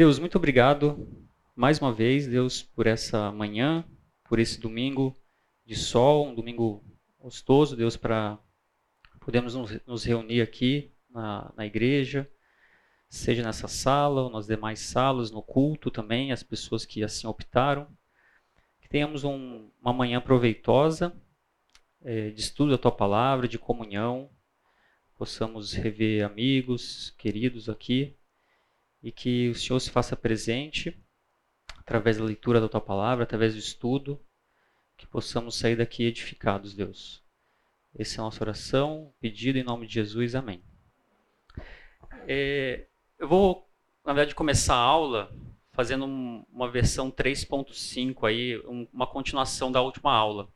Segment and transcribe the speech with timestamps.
[0.00, 1.06] Deus, muito obrigado
[1.54, 3.84] mais uma vez, Deus, por essa manhã,
[4.26, 5.14] por esse domingo
[5.62, 6.82] de sol, um domingo
[7.18, 8.38] gostoso, Deus, para
[9.20, 9.54] podermos
[9.86, 12.26] nos reunir aqui na, na igreja,
[13.10, 17.86] seja nessa sala ou nas demais salas, no culto também, as pessoas que assim optaram.
[18.80, 21.14] Que tenhamos um, uma manhã proveitosa
[22.00, 24.30] é, de estudo da tua palavra, de comunhão,
[25.18, 28.16] possamos rever amigos, queridos aqui,
[29.02, 30.98] e que o Senhor se faça presente
[31.78, 34.20] através da leitura da tua palavra, através do estudo,
[34.96, 37.22] que possamos sair daqui edificados, Deus.
[37.98, 40.62] Essa é a nossa oração, pedido em nome de Jesus, amém.
[42.28, 42.86] É,
[43.18, 43.68] eu vou,
[44.04, 45.34] na verdade, começar a aula
[45.72, 50.48] fazendo um, uma versão 3.5 aí, um, uma continuação da última aula.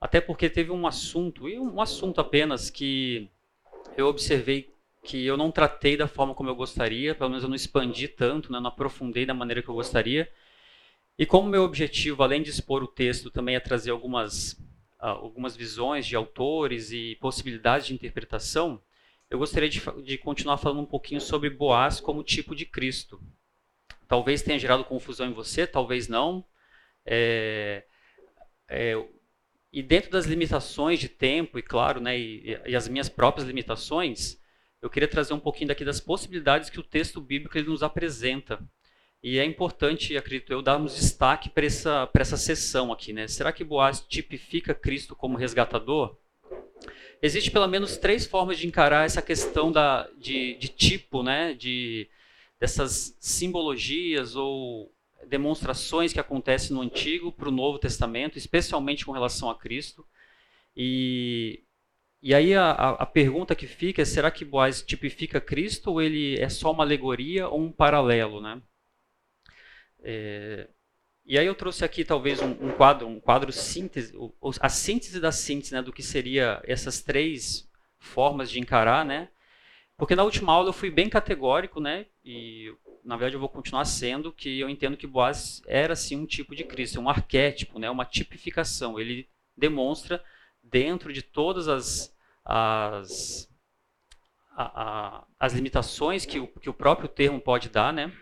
[0.00, 3.28] Até porque teve um assunto, e um assunto apenas que
[3.96, 4.69] eu observei
[5.02, 8.52] que eu não tratei da forma como eu gostaria, pelo menos eu não expandi tanto,
[8.52, 10.30] né, não aprofundei da maneira que eu gostaria.
[11.18, 14.52] E como meu objetivo, além de expor o texto, também é trazer algumas,
[15.00, 18.80] uh, algumas visões de autores e possibilidades de interpretação,
[19.28, 23.20] eu gostaria de, de continuar falando um pouquinho sobre Boaz como tipo de Cristo.
[24.08, 26.44] Talvez tenha gerado confusão em você, talvez não.
[27.06, 27.84] É,
[28.68, 28.94] é,
[29.72, 34.39] e dentro das limitações de tempo, e claro, né, e, e, as minhas próprias limitações,
[34.82, 38.60] eu queria trazer um pouquinho daqui das possibilidades que o texto bíblico ele nos apresenta
[39.22, 43.12] e é importante, acredito eu, darmos destaque para essa, essa sessão aqui.
[43.12, 43.28] Né?
[43.28, 46.16] Será que Boaz tipifica Cristo como resgatador?
[47.20, 51.52] Existe pelo menos três formas de encarar essa questão da, de, de tipo, né?
[51.52, 52.08] de,
[52.58, 54.90] dessas simbologias ou
[55.28, 60.02] demonstrações que acontecem no Antigo para o Novo Testamento, especialmente com relação a Cristo.
[60.74, 61.62] E,
[62.22, 66.38] e aí a, a, pergunta que fica é, será que Boaz tipifica Cristo ou ele
[66.38, 68.40] é só uma alegoria ou um paralelo?
[68.40, 68.60] Né?
[70.02, 70.68] É,
[71.24, 74.12] e aí eu trouxe aqui talvez um, um quadro, um quadro síntese,
[74.60, 79.28] a síntese da síntese, né, do que seria essas três formas de encarar, né?
[79.96, 82.06] Porque na última aula eu fui bem categórico, né?
[82.24, 86.26] E na verdade eu vou continuar sendo que eu entendo que Boaz era sim um
[86.26, 87.90] tipo de Cristo, um arquétipo, né?
[87.90, 88.98] Uma tipificação.
[88.98, 90.24] Ele demonstra
[90.70, 92.14] dentro de todas as
[92.44, 93.48] as,
[94.56, 98.12] a, a, as limitações que o, que o próprio termo pode dar, né?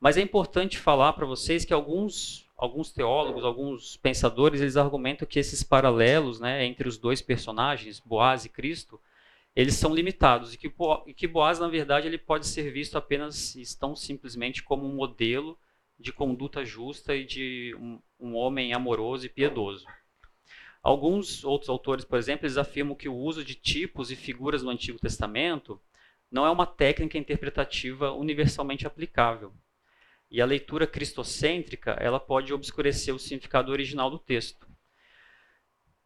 [0.00, 5.38] Mas é importante falar para vocês que alguns, alguns teólogos, alguns pensadores, eles argumentam que
[5.38, 9.00] esses paralelos né, entre os dois personagens, Boaz e Cristo,
[9.54, 10.70] eles são limitados e que,
[11.06, 15.58] e que Boaz, na verdade, ele pode ser visto apenas tão simplesmente como um modelo
[15.98, 19.86] de conduta justa e de um, um homem amoroso e piedoso.
[20.86, 24.70] Alguns outros autores, por exemplo, eles afirmam que o uso de tipos e figuras no
[24.70, 25.80] Antigo Testamento
[26.30, 29.52] não é uma técnica interpretativa universalmente aplicável.
[30.30, 34.64] E a leitura cristocêntrica, ela pode obscurecer o significado original do texto.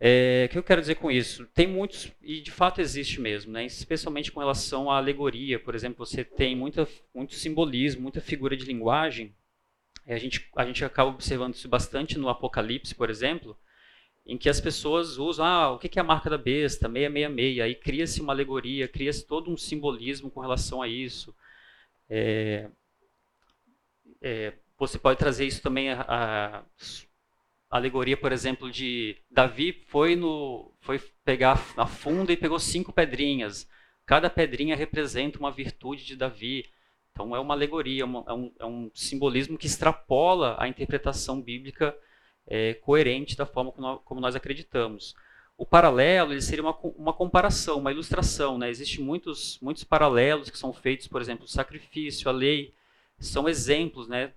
[0.00, 1.44] É, o que eu quero dizer com isso?
[1.48, 3.66] Tem muitos, e de fato existe mesmo, né?
[3.66, 5.60] especialmente com relação à alegoria.
[5.60, 9.36] Por exemplo, você tem muita, muito simbolismo, muita figura de linguagem.
[10.06, 13.54] A gente, a gente acaba observando isso bastante no Apocalipse, por exemplo,
[14.30, 17.74] em que as pessoas usam, ah, o que é a marca da besta, 666, aí
[17.74, 21.34] cria-se uma alegoria, cria-se todo um simbolismo com relação a isso.
[22.08, 22.70] É,
[24.22, 26.62] é, você pode trazer isso também a, a,
[27.68, 33.68] alegoria, por exemplo, de Davi foi no foi pegar a funda e pegou cinco pedrinhas.
[34.06, 36.70] Cada pedrinha representa uma virtude de Davi.
[37.10, 41.96] Então é uma alegoria, é, um, é um simbolismo que extrapola a interpretação bíblica
[42.50, 45.14] é, coerente da forma como nós, como nós acreditamos.
[45.56, 48.58] O paralelo ele seria uma, uma comparação, uma ilustração.
[48.58, 48.68] Né?
[48.68, 52.74] Existem muitos, muitos paralelos que são feitos, por exemplo, o sacrifício, a lei,
[53.18, 54.32] são exemplos, né?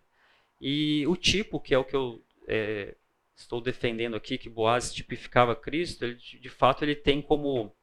[0.62, 2.96] E o tipo, que é o que eu é,
[3.36, 7.74] estou defendendo aqui, que Boaz tipificava Cristo, ele, de fato ele tem como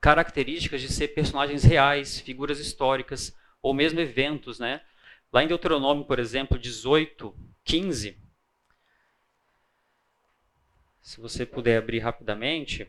[0.00, 4.80] características de ser personagens reais, figuras históricas, ou mesmo eventos, né?
[5.32, 7.34] Lá em Deuteronômio, por exemplo, 18,
[7.64, 8.23] 15,
[11.04, 12.88] se você puder abrir rapidamente,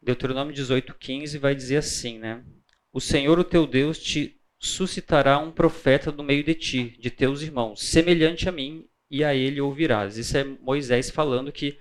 [0.00, 2.44] Deuteronômio 18:15 vai dizer assim, né?
[2.92, 7.42] O Senhor, o teu Deus, te suscitará um profeta no meio de ti, de teus
[7.42, 10.16] irmãos, semelhante a mim, e a ele ouvirás.
[10.16, 11.78] Isso é Moisés falando que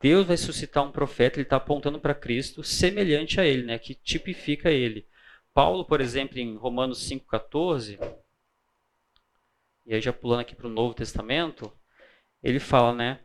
[0.00, 3.78] Deus vai suscitar um profeta, ele está apontando para Cristo, semelhante a ele, né?
[3.78, 5.06] Que tipifica ele.
[5.54, 7.98] Paulo, por exemplo, em Romanos 5,14,
[9.86, 11.72] e aí já pulando aqui para o Novo Testamento,
[12.42, 13.20] ele fala, né?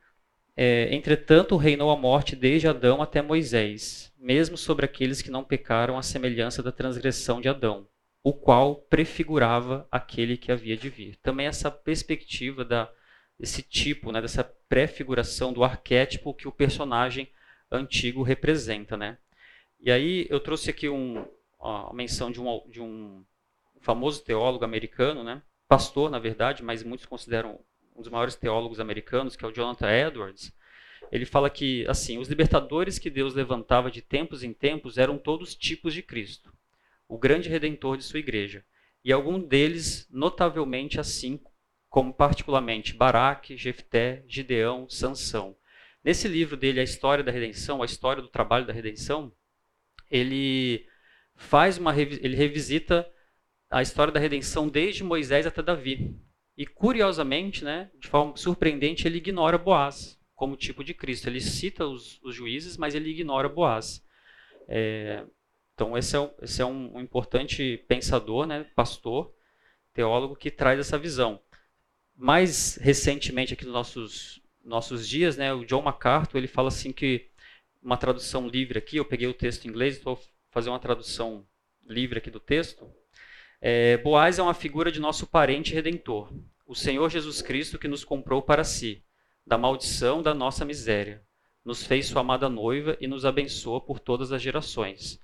[0.61, 5.97] é, entretanto, reinou a morte desde Adão até Moisés, mesmo sobre aqueles que não pecaram
[5.97, 7.87] à semelhança da transgressão de Adão,
[8.21, 11.15] o qual prefigurava aquele que havia de vir.
[11.23, 12.91] Também essa perspectiva da,
[13.39, 17.31] desse tipo, né, dessa prefiguração do arquétipo que o personagem
[17.71, 18.97] antigo representa.
[18.97, 19.17] Né?
[19.79, 21.25] E aí eu trouxe aqui um,
[21.59, 23.23] a menção de um, de um
[23.81, 27.59] famoso teólogo americano, né, pastor, na verdade, mas muitos consideram
[27.95, 30.53] um dos maiores teólogos americanos, que é o Jonathan Edwards,
[31.11, 35.55] ele fala que assim, os libertadores que Deus levantava de tempos em tempos eram todos
[35.55, 36.53] tipos de Cristo,
[37.07, 38.63] o grande redentor de sua igreja,
[39.03, 41.39] e algum deles notavelmente assim,
[41.89, 45.55] como particularmente Baraque, Jefté, Gideão, Sansão.
[46.03, 49.31] Nesse livro dele, A História da Redenção, a história do trabalho da redenção,
[50.09, 50.87] ele
[51.39, 53.09] faz uma ele revisita
[53.69, 56.15] a história da redenção desde Moisés até Davi.
[56.57, 61.27] E curiosamente, né, de forma surpreendente, ele ignora Boaz como tipo de Cristo.
[61.27, 64.05] Ele cita os, os juízes, mas ele ignora Boaz.
[64.67, 65.23] É,
[65.73, 69.33] então esse é, esse é um, um, importante pensador, né, pastor,
[69.93, 71.39] teólogo que traz essa visão.
[72.15, 77.29] Mais recentemente aqui nos nossos nossos dias, né, o John MacArthur ele fala assim que
[77.81, 78.97] uma tradução livre aqui.
[78.97, 80.19] Eu peguei o texto em inglês, estou
[80.51, 81.45] fazer uma tradução
[81.85, 82.89] livre aqui do texto.
[83.61, 86.31] É, Boaz é uma figura de nosso parente redentor,
[86.65, 89.03] o Senhor Jesus Cristo que nos comprou para si,
[89.45, 91.23] da maldição da nossa miséria,
[91.65, 95.19] nos fez sua amada noiva e nos abençoa por todas as gerações.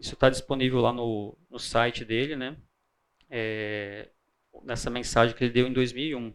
[0.00, 2.56] Isso está disponível lá no, no site dele, né?
[3.30, 4.08] É,
[4.62, 6.34] nessa mensagem que ele deu em 2001.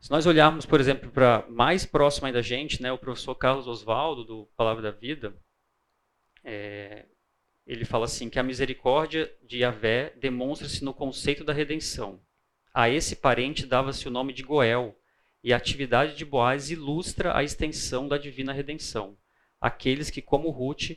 [0.00, 4.24] Se nós olharmos, por exemplo, para mais próximo da gente, né, o professor Carlos Oswaldo,
[4.24, 5.32] do Palavra da Vida,
[6.42, 7.06] é,
[7.66, 12.20] ele fala assim que a misericórdia de Yahvé demonstra-se no conceito da redenção.
[12.74, 14.96] A esse parente dava-se o nome de Goel,
[15.44, 19.16] e a atividade de Boaz ilustra a extensão da divina redenção.
[19.60, 20.92] Aqueles que, como Ruth,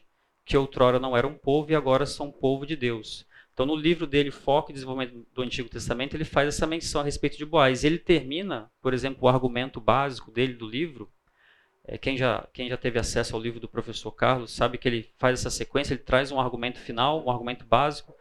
[0.45, 3.25] que outrora não eram povo e agora são povo de Deus.
[3.53, 7.03] Então, no livro dele, Foco e Desenvolvimento do Antigo Testamento, ele faz essa menção a
[7.03, 7.83] respeito de Boaz.
[7.83, 11.11] Ele termina, por exemplo, o argumento básico dele do livro,
[12.01, 15.39] quem, já, quem já teve acesso ao livro do professor Carlos sabe que ele faz
[15.39, 18.15] essa sequência, ele traz um argumento final, um argumento básico,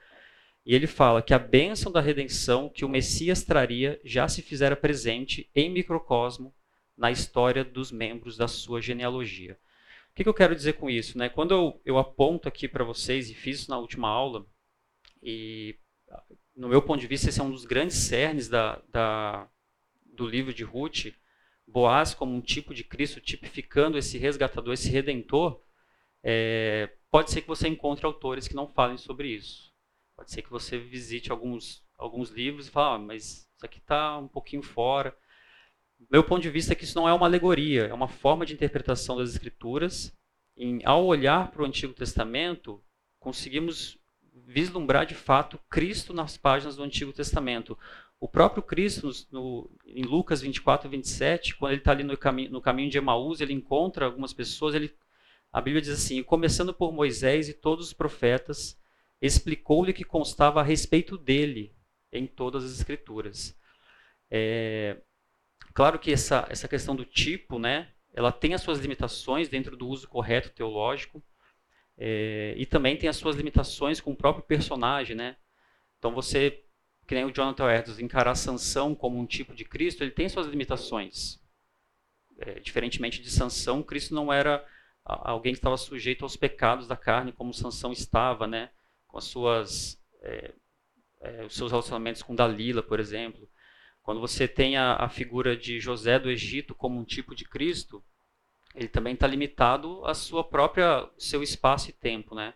[0.66, 4.76] e ele fala que a bênção da redenção que o Messias traria já se fizera
[4.76, 6.54] presente em microcosmo
[6.96, 9.58] na história dos membros da sua genealogia.
[10.10, 11.18] O que, que eu quero dizer com isso?
[11.18, 11.28] Né?
[11.28, 14.46] Quando eu, eu aponto aqui para vocês, e fiz isso na última aula,
[15.22, 15.76] e
[16.54, 19.48] no meu ponto de vista esse é um dos grandes cernes da, da
[20.04, 21.06] do livro de Ruth,
[21.66, 25.60] Boaz como um tipo de Cristo, tipificando esse resgatador, esse redentor,
[26.22, 29.72] é, pode ser que você encontre autores que não falem sobre isso.
[30.16, 34.16] Pode ser que você visite alguns, alguns livros e fale, ah, mas isso aqui está
[34.18, 35.16] um pouquinho fora.
[36.10, 38.54] Meu ponto de vista é que isso não é uma alegoria, é uma forma de
[38.54, 40.16] interpretação das Escrituras.
[40.56, 42.82] Em, ao olhar para o Antigo Testamento,
[43.18, 43.98] conseguimos
[44.46, 47.78] vislumbrar de fato Cristo nas páginas do Antigo Testamento.
[48.24, 52.58] O próprio Cristo, no, em Lucas 24, 27, quando ele está ali no caminho, no
[52.58, 54.94] caminho de Emaús, ele encontra algumas pessoas, ele,
[55.52, 58.80] a Bíblia diz assim, começando por Moisés e todos os profetas,
[59.20, 61.76] explicou-lhe que constava a respeito dele
[62.10, 63.54] em todas as escrituras.
[64.30, 64.96] É,
[65.74, 69.86] claro que essa, essa questão do tipo, né, ela tem as suas limitações dentro do
[69.86, 71.22] uso correto teológico,
[71.98, 75.36] é, e também tem as suas limitações com o próprio personagem, né?
[75.98, 76.63] Então você
[77.06, 80.46] que nem o Jonathan Edwards, encarar Sansão como um tipo de Cristo, ele tem suas
[80.46, 81.40] limitações.
[82.38, 84.64] É, diferentemente de Sansão, Cristo não era
[85.04, 88.70] alguém que estava sujeito aos pecados da carne, como Sansão estava, né?
[89.14, 90.54] com as suas, é,
[91.20, 93.48] é, os seus relacionamentos com Dalila, por exemplo.
[94.02, 98.04] Quando você tem a, a figura de José do Egito como um tipo de Cristo,
[98.74, 102.54] ele também está limitado a sua própria seu espaço e tempo, né?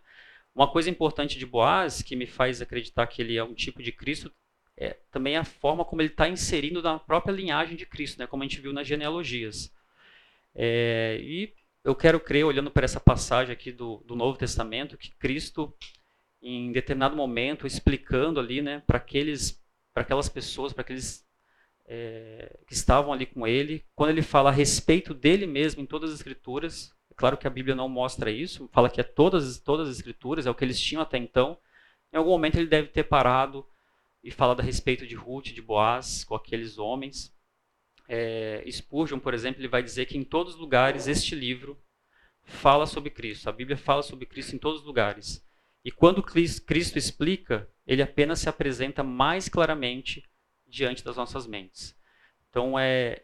[0.53, 3.93] Uma coisa importante de Boaz, que me faz acreditar que ele é um tipo de
[3.93, 4.33] Cristo,
[4.79, 8.27] é também a forma como ele está inserindo na própria linhagem de Cristo, né?
[8.27, 9.73] como a gente viu nas genealogias.
[10.55, 11.53] É, e
[11.85, 15.75] eu quero crer, olhando para essa passagem aqui do, do Novo Testamento, que Cristo,
[16.41, 18.99] em determinado momento, explicando ali né, para
[19.95, 21.27] aquelas pessoas, para aqueles
[21.87, 26.11] é, que estavam ali com ele, quando ele fala a respeito dele mesmo em todas
[26.11, 29.97] as Escrituras, Claro que a Bíblia não mostra isso, fala que é todas, todas as
[29.97, 31.59] escrituras, é o que eles tinham até então.
[32.13, 33.67] Em algum momento ele deve ter parado
[34.23, 37.35] e falado a respeito de Ruth, de Boaz, com aqueles homens.
[38.09, 41.81] É, Spurgeon, por exemplo, ele vai dizer que em todos os lugares este livro
[42.43, 43.49] fala sobre Cristo.
[43.49, 45.47] A Bíblia fala sobre Cristo em todos os lugares.
[45.85, 50.25] E quando Cristo explica, ele apenas se apresenta mais claramente
[50.67, 51.97] diante das nossas mentes.
[52.49, 53.23] Então é,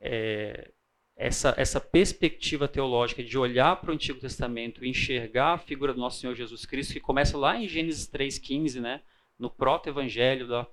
[0.00, 0.72] é
[1.18, 5.98] essa, essa perspectiva teológica de olhar para o Antigo Testamento e enxergar a figura do
[5.98, 9.02] nosso Senhor Jesus Cristo, que começa lá em Gênesis 3,15, né,
[9.38, 10.66] no proto-evangelho da,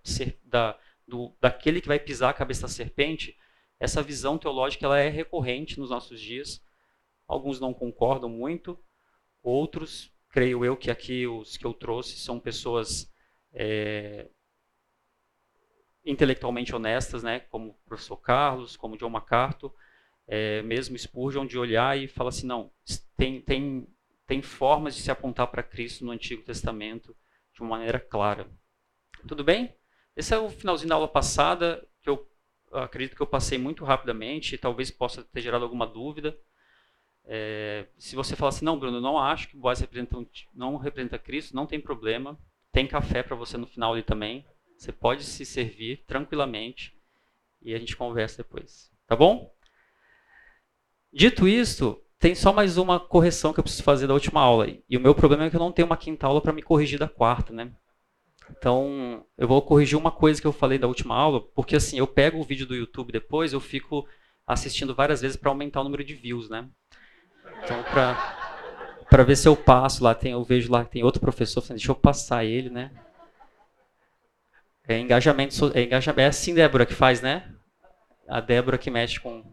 [0.44, 3.38] da, do, daquele que vai pisar a cabeça da serpente,
[3.80, 6.64] essa visão teológica ela é recorrente nos nossos dias.
[7.28, 8.80] Alguns não concordam muito,
[9.44, 13.12] outros, creio eu que aqui os que eu trouxe são pessoas
[13.54, 14.30] é,
[16.06, 19.74] intelectualmente honestas, né, como o professor Carlos, como John MacArthur,
[20.28, 22.72] é, mesmo Spurgeon, de olhar e falar assim, não,
[23.18, 23.88] tem, tem,
[24.26, 27.16] tem formas de se apontar para Cristo no Antigo Testamento
[27.56, 28.48] de uma maneira clara.
[29.28, 29.74] Tudo bem?
[30.16, 32.30] Esse é o finalzinho da aula passada, que eu
[32.72, 36.38] acredito que eu passei muito rapidamente, talvez possa ter gerado alguma dúvida.
[37.24, 40.16] É, se você falar assim, não, Bruno, não acho que Boaz representa,
[40.54, 42.38] não representa Cristo, não tem problema.
[42.72, 44.46] Tem café para você no final ali também.
[44.78, 46.94] Você pode se servir tranquilamente
[47.62, 48.92] e a gente conversa depois.
[49.08, 49.54] Tá bom?
[51.12, 54.68] Dito isso, tem só mais uma correção que eu preciso fazer da última aula.
[54.90, 56.98] E o meu problema é que eu não tenho uma quinta aula para me corrigir
[56.98, 57.72] da quarta, né?
[58.50, 62.08] Então, eu vou corrigir uma coisa que eu falei da última aula, porque assim, eu
[62.08, 64.08] pego o vídeo do YouTube depois, eu fico
[64.48, 66.68] assistindo várias vezes para aumentar o número de views, né?
[67.64, 71.22] Então, para para ver se eu passo lá, tem, eu vejo lá que tem outro
[71.22, 72.90] professor falando, deixa eu passar ele, né?
[74.88, 77.54] É engajamento, é engajamento, é assim Débora que faz, né?
[78.28, 79.44] A Débora que mexe com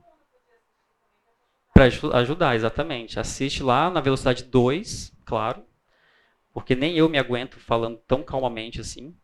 [1.72, 1.86] para
[2.18, 3.18] ajudar, exatamente.
[3.18, 5.64] Assiste lá na velocidade 2, claro,
[6.52, 9.16] porque nem eu me aguento falando tão calmamente assim.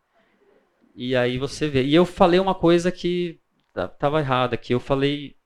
[0.95, 1.83] E aí você vê.
[1.83, 3.39] E eu falei uma coisa que
[3.75, 5.37] estava errada, que eu falei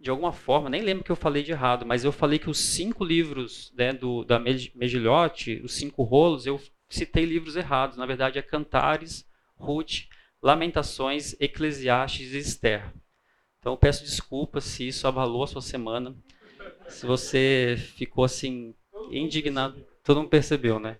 [0.00, 2.58] de alguma forma, nem lembro que eu falei de errado, mas eu falei que os
[2.58, 7.98] cinco livros né, do, da Megilhote, os cinco rolos, eu citei livros errados.
[7.98, 10.06] Na verdade, é Cantares, Ruth,
[10.42, 12.94] Lamentações, Eclesiastes e Esther.
[13.60, 16.16] Então, peço desculpas se isso abalou a sua semana,
[16.88, 18.74] se você ficou assim
[19.10, 19.86] indignado.
[20.02, 20.98] Todo mundo percebeu, né?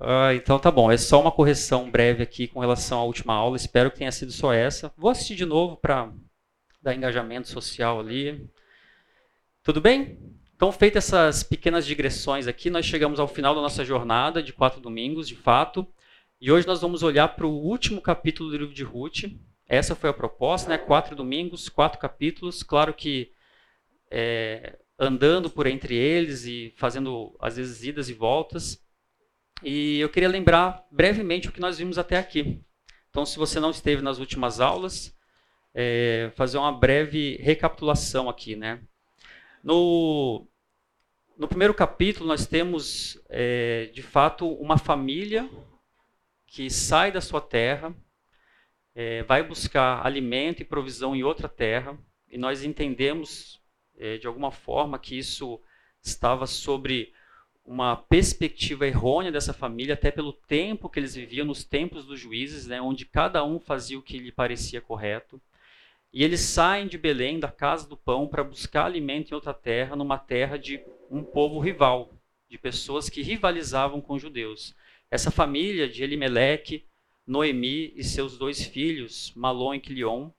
[0.00, 3.56] Ah, então tá bom, é só uma correção breve aqui com relação à última aula.
[3.56, 4.92] Espero que tenha sido só essa.
[4.96, 6.12] Vou assistir de novo para
[6.82, 8.48] dar engajamento social ali.
[9.62, 10.18] Tudo bem?
[10.54, 14.80] Então, feitas essas pequenas digressões aqui, nós chegamos ao final da nossa jornada de quatro
[14.80, 15.86] domingos, de fato.
[16.40, 19.24] E hoje nós vamos olhar para o último capítulo do livro de Ruth.
[19.68, 20.78] Essa foi a proposta, né?
[20.78, 22.62] Quatro domingos, quatro capítulos.
[22.62, 23.32] Claro que
[24.10, 28.82] é, andando por entre eles e fazendo, às vezes, idas e voltas.
[29.62, 32.62] E eu queria lembrar brevemente o que nós vimos até aqui.
[33.08, 35.16] Então, se você não esteve nas últimas aulas,
[35.74, 38.80] é, fazer uma breve recapitulação aqui, né?
[39.62, 40.46] No,
[41.36, 45.48] no primeiro capítulo nós temos, é, de fato, uma família
[46.46, 47.94] que sai da sua terra,
[48.94, 51.98] é, vai buscar alimento e provisão em outra terra,
[52.30, 53.60] e nós entendemos,
[53.98, 55.60] é, de alguma forma, que isso
[56.02, 57.12] estava sobre
[57.64, 62.66] uma perspectiva errônea dessa família, até pelo tempo que eles viviam, nos tempos dos juízes,
[62.66, 65.40] né, onde cada um fazia o que lhe parecia correto.
[66.12, 69.96] E eles saem de Belém, da casa do pão, para buscar alimento em outra terra,
[69.96, 72.12] numa terra de um povo rival,
[72.48, 74.76] de pessoas que rivalizavam com os judeus.
[75.10, 76.84] Essa família de Elimeleque,
[77.26, 80.30] Noemi e seus dois filhos, Malon e Quilion,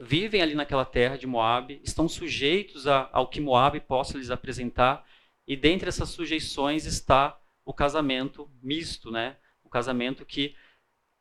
[0.00, 5.04] vivem ali naquela terra de Moabe, estão sujeitos a, ao que Moabe possa lhes apresentar,
[5.46, 9.36] e dentre essas sujeições está o casamento misto, né?
[9.62, 10.54] O casamento que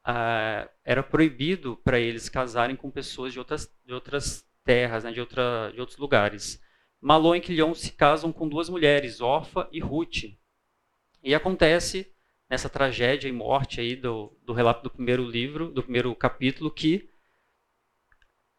[0.03, 5.19] ah, era proibido para eles casarem com pessoas de outras, de outras terras, né, de,
[5.19, 6.61] outra, de outros lugares.
[7.01, 10.37] Malon e Quilion se casam com duas mulheres, Orfa e Ruth.
[11.21, 12.12] E acontece
[12.49, 17.09] nessa tragédia e morte aí do, do relato do primeiro livro, do primeiro capítulo, que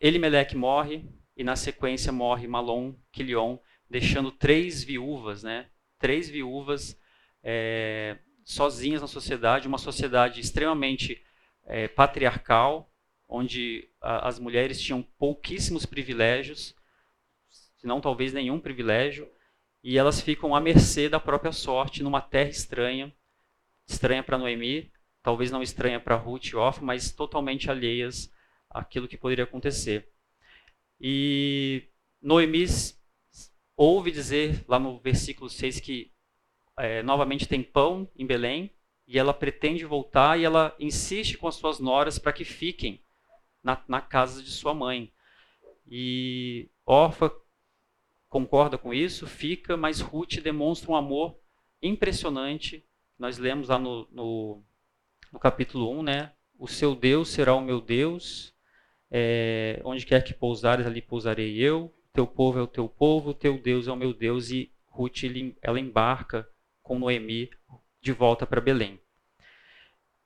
[0.01, 5.69] Elimelech morre e na sequência morre Malon, Quilion, deixando três viúvas, né?
[5.99, 6.99] Três viúvas
[7.43, 11.23] é, sozinhas na sociedade, uma sociedade extremamente
[11.65, 12.91] é, patriarcal,
[13.29, 16.75] onde a, as mulheres tinham pouquíssimos privilégios,
[17.49, 19.31] se não talvez nenhum privilégio,
[19.83, 23.15] e elas ficam à mercê da própria sorte numa terra estranha,
[23.87, 24.91] estranha para Noemi,
[25.23, 28.31] talvez não estranha para Ruth e Orfa, mas totalmente alheias
[28.71, 30.09] àquilo que poderia acontecer.
[31.01, 31.89] E
[32.21, 32.65] Noemi
[33.77, 36.13] ouve dizer lá no versículo 6 que
[36.77, 38.71] é, novamente tem pão em Belém,
[39.07, 43.03] e ela pretende voltar e ela insiste com as suas noras para que fiquem
[43.63, 45.13] na, na, casa de sua mãe.
[45.87, 47.31] E Orfa
[48.29, 51.39] concorda com isso, fica, mas Ruth demonstra um amor
[51.83, 52.87] impressionante.
[53.19, 54.63] Nós lemos lá no, no,
[55.33, 56.33] no capítulo 1, né?
[56.59, 58.55] O seu Deus será o meu Deus,
[59.11, 61.95] é, onde quer que pousares, ali pousarei eu.
[62.13, 64.51] teu povo é o teu povo, teu Deus é o meu Deus.
[64.51, 65.23] E Ruth
[65.63, 66.49] ela embarca
[66.83, 67.51] com Noemi
[68.01, 69.01] de volta para Belém.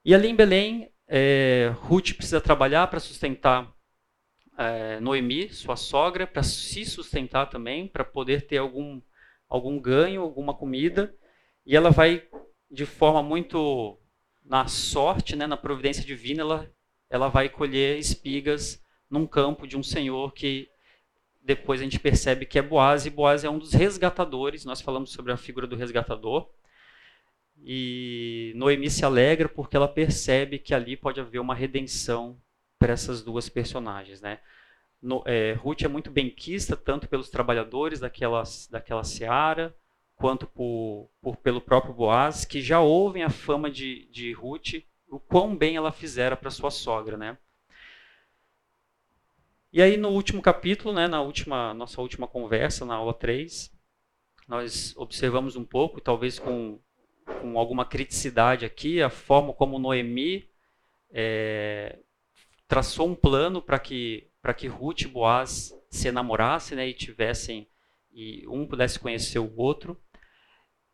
[0.05, 3.73] E ali em Belém, é, Ruth precisa trabalhar para sustentar
[4.59, 9.01] é, Noemi, sua sogra, para se sustentar também, para poder ter algum,
[9.49, 11.15] algum ganho, alguma comida.
[11.65, 12.27] E ela vai,
[12.71, 13.99] de forma muito
[14.45, 16.71] na sorte, né, na providência divina, ela,
[17.11, 20.69] ela vai colher espigas num campo de um senhor que
[21.43, 24.67] depois a gente percebe que é Boaz, e Boaz é um dos resgatadores.
[24.67, 26.47] Nós falamos sobre a figura do resgatador.
[27.65, 32.39] E Noemi se alegra porque ela percebe que ali pode haver uma redenção
[32.79, 34.41] para essas duas personagens, né?
[35.01, 39.75] No, é, Ruth é muito benquista tanto pelos trabalhadores daquela, daquela seara,
[40.19, 45.19] quanto por, por, pelo próprio Boaz, que já ouvem a fama de, de Ruth, o
[45.19, 47.39] quão bem ela fizera para sua sogra, né?
[49.73, 53.73] E aí no último capítulo, né, na última nossa última conversa, na aula 3,
[54.49, 56.81] nós observamos um pouco, talvez com,
[57.41, 60.49] com alguma criticidade aqui, a forma como Noemi
[61.11, 61.99] é,
[62.67, 67.69] traçou um plano para que para que Ruth e Boaz se enamorassem né, e tivessem
[68.11, 70.01] e um pudesse conhecer o outro.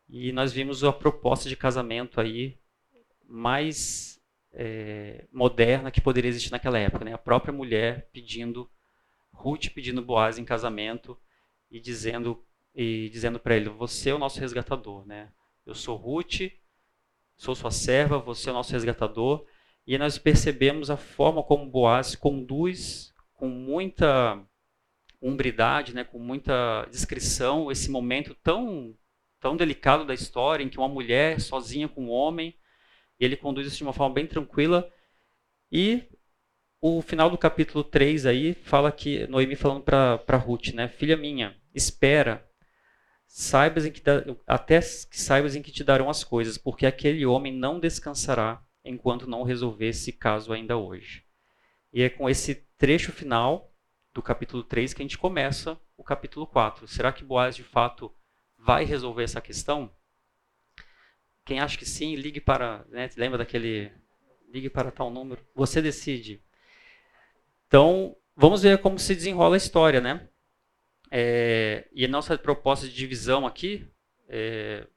[0.07, 2.57] E nós vimos a proposta de casamento aí
[3.27, 4.21] mais
[4.53, 7.13] é, moderna que poderia existir naquela época, né?
[7.13, 8.69] A própria mulher pedindo
[9.33, 11.17] Ruth pedindo Boaz em casamento
[11.69, 12.43] e dizendo
[12.73, 15.29] e dizendo para ele: "Você é o nosso resgatador, né?
[15.65, 16.51] Eu sou Ruth,
[17.35, 19.45] sou sua serva, você é o nosso resgatador".
[19.87, 24.41] E nós percebemos a forma como Boaz conduz com muita
[25.21, 28.95] umbridade, né, com muita discrição, esse momento tão
[29.45, 32.57] tão delicado da história em que uma mulher sozinha com um homem,
[33.19, 34.91] e ele conduz isso de uma forma bem tranquila.
[35.71, 36.01] E
[36.81, 41.55] o final do capítulo 3 aí fala que Noemi falando para Ruth, né, filha minha,
[41.75, 42.43] espera,
[43.27, 44.01] saibas em que
[44.47, 49.29] até que saibas em que te darão as coisas, porque aquele homem não descansará enquanto
[49.29, 51.23] não resolver esse caso ainda hoje.
[51.93, 53.71] E é com esse trecho final
[54.11, 56.87] do capítulo 3 que a gente começa o capítulo 4.
[56.87, 58.11] Será que Boaz de fato
[58.65, 59.91] vai resolver essa questão?
[61.45, 62.83] Quem acha que sim, ligue para.
[62.89, 63.91] Né, lembra daquele.
[64.51, 65.45] Ligue para tal número.
[65.53, 66.41] Você decide.
[67.67, 70.27] Então, vamos ver como se desenrola a história, né?
[71.11, 73.87] É, e a nossa proposta de divisão aqui,
[74.27, 74.87] é,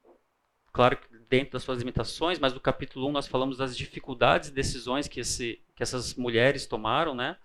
[0.72, 4.52] claro que dentro das suas limitações, mas no capítulo 1 nós falamos das dificuldades e
[4.52, 7.36] decisões que, esse, que essas mulheres tomaram, né?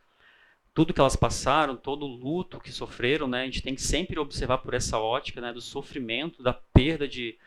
[0.74, 3.44] Tudo que elas passaram, todo o luto que sofreram, né?
[3.44, 5.54] A gente tem que sempre observar por essa ótica, né?
[5.54, 7.38] Do sofrimento, da perda de,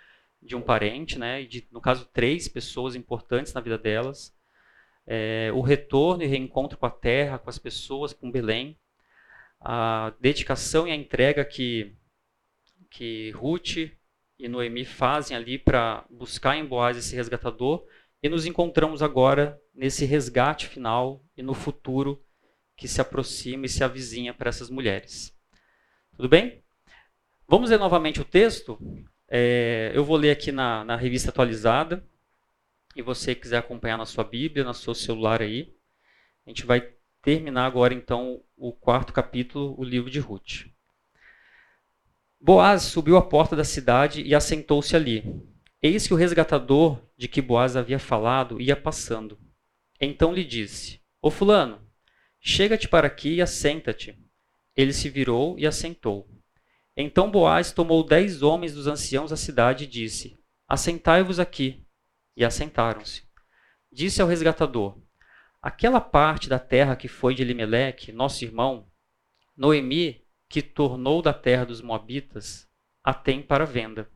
[0.41, 1.43] de um parente, né?
[1.43, 4.35] E de, no caso, três pessoas importantes na vida delas.
[5.05, 8.79] É, o retorno e reencontro com a terra, com as pessoas, com Belém.
[9.61, 11.97] A dedicação e a entrega que,
[12.89, 13.91] que Ruth
[14.39, 17.85] e Noemi fazem ali para buscar em Boaz esse resgatador.
[18.23, 22.25] E nos encontramos agora nesse resgate final e no futuro
[22.77, 25.35] que se aproxima e se avizinha para essas mulheres.
[26.15, 26.63] Tudo bem?
[27.49, 28.79] Vamos ler novamente o texto.
[29.29, 32.07] É, eu vou ler aqui na, na revista atualizada.
[32.95, 35.75] E você quiser acompanhar na sua Bíblia, no seu celular aí.
[36.47, 40.67] A gente vai terminar agora então o quarto capítulo, o livro de Ruth.
[42.41, 45.25] Boaz subiu à porta da cidade e assentou-se ali.
[45.83, 49.39] Eis que o resgatador de que Boaz havia falado ia passando.
[50.01, 51.86] Então lhe disse: Ô fulano,
[52.49, 54.17] Chega-te para aqui e assenta-te.
[54.77, 56.31] Ele se virou e assentou.
[56.97, 61.85] Então Boaz tomou dez homens dos anciãos da cidade e disse: Assentai-vos aqui.
[62.37, 63.25] E assentaram-se.
[63.91, 64.97] Disse ao resgatador:
[65.61, 68.87] Aquela parte da terra que foi de Elimeleque, nosso irmão,
[69.57, 72.69] Noemi, que tornou da terra dos Moabitas,
[73.03, 74.09] a tem para venda.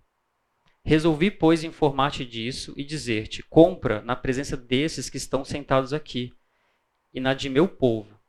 [0.85, 6.33] Resolvi, pois, informar-te disso e dizer-te: compra na presença desses que estão sentados aqui,
[7.13, 8.20] e na de meu povo,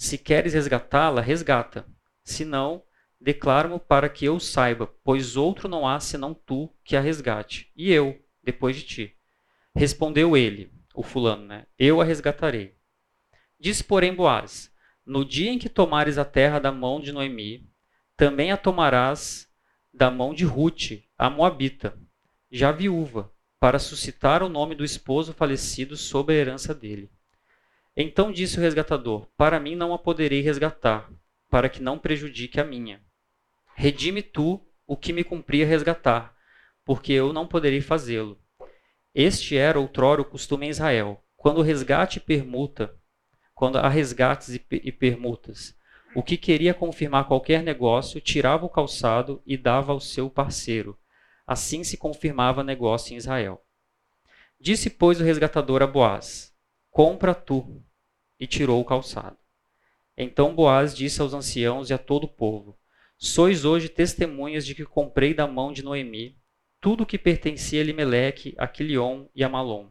[0.00, 1.86] se queres resgatá-la, resgata.
[2.24, 2.82] Se não,
[3.20, 7.92] declaro-mo para que eu saiba, pois outro não há senão tu que a resgate, e
[7.92, 9.16] eu, depois de ti.
[9.76, 11.66] Respondeu ele, o fulano, né?
[11.78, 12.78] Eu a resgatarei.
[13.58, 14.72] Disse, porém, Boaz:
[15.04, 17.70] No dia em que tomares a terra da mão de Noemi,
[18.16, 19.48] também a tomarás
[19.92, 21.94] da mão de Ruth, a moabita,
[22.50, 27.12] já viúva, para suscitar o nome do esposo falecido sobre a herança dele.
[27.96, 31.10] Então disse o resgatador: Para mim não a poderei resgatar,
[31.48, 33.02] para que não prejudique a minha.
[33.74, 36.34] Redime tu o que me cumpria resgatar,
[36.84, 38.38] porque eu não poderei fazê-lo.
[39.14, 42.94] Este era outrora o costume em Israel, quando resgate e permuta,
[43.54, 45.76] quando há resgates e permutas,
[46.14, 50.98] O que queria confirmar qualquer negócio tirava o calçado e dava ao seu parceiro.
[51.46, 53.64] Assim se confirmava negócio em Israel.
[54.58, 56.49] Disse, pois, o resgatador a Boaz:
[56.90, 57.82] Compra tu.
[58.38, 59.36] E tirou o calçado.
[60.16, 62.78] Então Boaz disse aos anciãos e a todo o povo:
[63.16, 66.40] Sois hoje testemunhas de que comprei da mão de Noemi
[66.80, 69.90] tudo o que pertencia a Elimeleque, a Quilion e a Malom.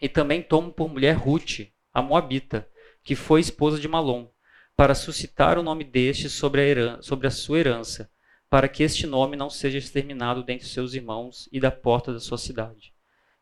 [0.00, 2.68] E também tomo por mulher Ruth, a Moabita,
[3.04, 4.28] que foi esposa de Malom,
[4.76, 8.10] para suscitar o nome deste sobre a, herança, sobre a sua herança,
[8.50, 12.38] para que este nome não seja exterminado dentre seus irmãos e da porta da sua
[12.38, 12.92] cidade.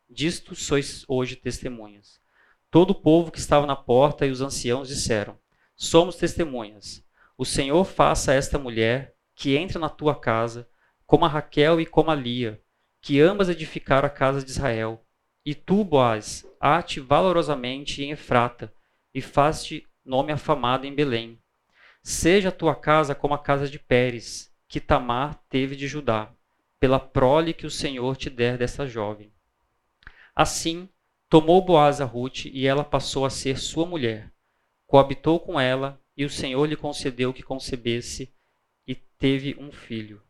[0.09, 2.19] Disto sois hoje testemunhas.
[2.69, 5.37] Todo o povo que estava na porta e os anciãos disseram:
[5.75, 7.03] Somos testemunhas.
[7.37, 10.67] O Senhor faça esta mulher que entra na tua casa,
[11.05, 12.61] como a Raquel e como a Lia,
[12.99, 15.05] que ambas edificaram a casa de Israel.
[15.45, 18.73] E tu, Boaz, ate valorosamente em Efrata,
[19.13, 21.39] e faz-te nome afamado em Belém.
[22.03, 26.31] Seja a tua casa como a casa de Pérez, que Tamar teve de Judá,
[26.79, 29.31] pela prole que o Senhor te der dessa jovem.
[30.35, 30.89] Assim,
[31.29, 34.31] tomou Boaz a Ruth e ela passou a ser sua mulher.
[34.85, 38.33] Coabitou com ela e o Senhor lhe concedeu que concebesse
[38.87, 40.21] e teve um filho.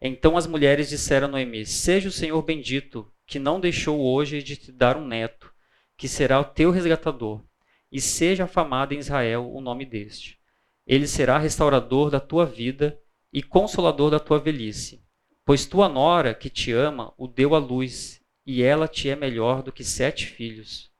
[0.00, 4.56] Então as mulheres disseram a Noemi: Seja o Senhor bendito, que não deixou hoje de
[4.56, 5.52] te dar um neto,
[5.96, 7.42] que será o teu resgatador
[7.90, 10.38] e seja afamado em Israel o nome deste.
[10.84, 12.98] Ele será restaurador da tua vida
[13.32, 15.02] e consolador da tua velhice.
[15.44, 19.62] Pois tua nora, que te ama, o deu à luz, e ela te é melhor
[19.62, 20.90] do que sete filhos.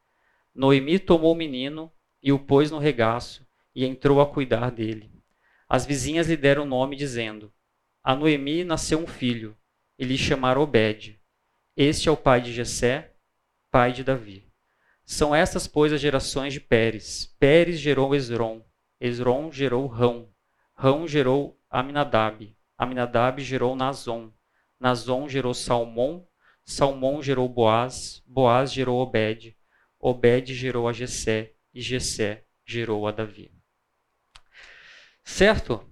[0.54, 5.11] Noemi tomou o menino e o pôs no regaço, e entrou a cuidar dele.
[5.68, 7.52] As vizinhas lhe deram o nome, dizendo:
[8.02, 9.57] A Noemi nasceu um filho,
[9.98, 11.20] e lhe chamaram Obed.
[11.76, 13.12] Este é o pai de Jessé,
[13.70, 14.46] pai de Davi.
[15.04, 17.35] São estas, pois, as gerações de Pérez.
[17.38, 18.64] Pérez gerou Esron.
[19.00, 20.28] Esron gerou Rão.
[20.74, 22.57] Rão gerou Aminadab.
[22.78, 24.33] Aminadab gerou Nazon.
[24.80, 26.26] Nazon gerou Salmão.
[26.64, 28.22] Salmão gerou Boaz.
[28.27, 29.57] Boaz gerou Obed.
[29.98, 31.53] Obed gerou a Jessé.
[31.72, 33.53] E Jessé gerou a Davi.
[35.22, 35.85] Certo?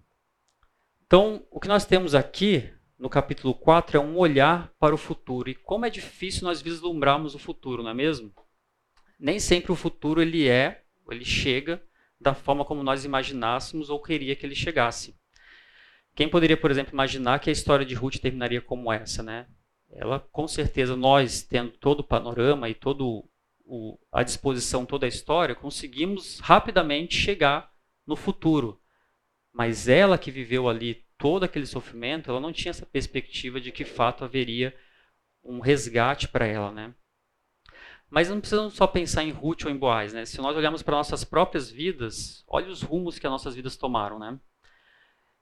[1.07, 5.51] Então, o que nós temos aqui no capítulo 4 é um olhar para o futuro.
[5.51, 8.33] E como é difícil nós vislumbrarmos o futuro, não é mesmo?
[9.23, 11.81] nem sempre o futuro ele é, ele chega
[12.21, 15.17] da forma como nós imaginássemos ou queria que ele chegasse.
[16.13, 19.47] Quem poderia, por exemplo, imaginar que a história de Ruth terminaria como essa, né?
[19.93, 23.29] Ela, com certeza, nós tendo todo o panorama e todo
[23.65, 27.71] o, a disposição, toda a história, conseguimos rapidamente chegar
[28.07, 28.81] no futuro.
[29.53, 33.85] Mas ela que viveu ali todo aquele sofrimento, ela não tinha essa perspectiva de que
[33.85, 34.75] fato haveria
[35.45, 36.95] um resgate para ela, né?
[38.09, 40.25] Mas não precisamos só pensar em Ruth ou em Boaz, né?
[40.25, 44.19] Se nós olharmos para nossas próprias vidas, olha os rumos que as nossas vidas tomaram,
[44.19, 44.39] né?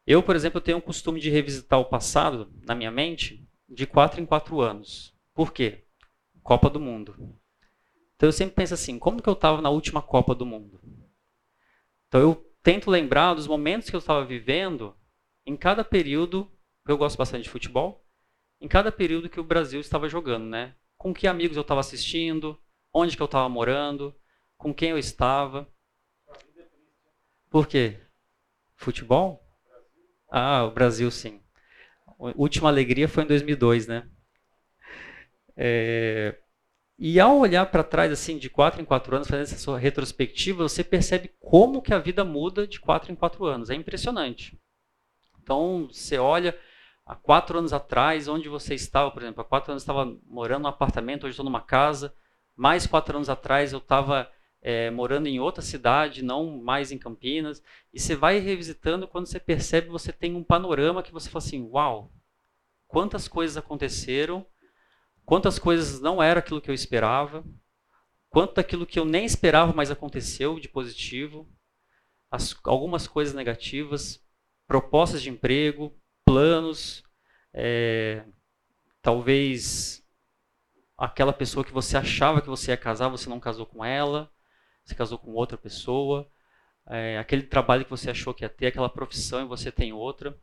[0.07, 4.21] Eu, por exemplo, tenho o costume de revisitar o passado na minha mente de quatro
[4.21, 5.15] em quatro anos.
[5.33, 5.85] Por quê?
[6.43, 7.15] Copa do Mundo.
[8.17, 10.81] Então eu sempre penso assim, como que eu estava na última Copa do Mundo?
[12.09, 14.95] Então eu tento lembrar dos momentos que eu estava vivendo
[15.47, 16.51] em cada período,
[16.87, 18.05] eu gosto bastante de futebol,
[18.61, 20.75] em cada período que o Brasil estava jogando, né?
[21.01, 22.61] com que amigos eu estava assistindo,
[22.93, 24.15] onde que eu estava morando,
[24.59, 25.67] com quem eu estava.
[27.49, 27.99] Por quê?
[28.77, 29.43] Futebol?
[30.31, 31.41] Ah, o Brasil sim.
[32.37, 34.09] Última alegria foi em 2002, né?
[35.57, 36.37] É,
[36.99, 40.69] e ao olhar para trás, assim, de quatro em quatro anos, fazendo essa sua retrospectiva,
[40.69, 43.71] você percebe como que a vida muda de quatro em quatro anos.
[43.71, 44.61] É impressionante.
[45.43, 46.59] Então, você olha,
[47.07, 50.65] há quatro anos atrás, onde você estava, por exemplo, há quatro anos eu estava morando
[50.65, 52.15] num apartamento, hoje estou numa casa.
[52.55, 54.31] Mais quatro anos atrás eu estava
[54.62, 57.62] é, morando em outra cidade, não mais em Campinas.
[57.92, 61.62] E você vai revisitando, quando você percebe, você tem um panorama que você fala assim:
[61.70, 62.12] uau,
[62.87, 64.46] quantas coisas aconteceram,
[65.25, 67.44] quantas coisas não era aquilo que eu esperava,
[68.29, 71.49] quanto daquilo que eu nem esperava, mas aconteceu de positivo,
[72.31, 74.23] as, algumas coisas negativas,
[74.66, 77.03] propostas de emprego, planos,
[77.53, 78.25] é,
[79.03, 80.05] talvez
[80.96, 84.31] aquela pessoa que você achava que você ia casar, você não casou com ela,
[84.85, 86.31] você casou com outra pessoa,
[86.87, 90.37] é, aquele trabalho que você achou que ia ter, aquela profissão e você tem outra.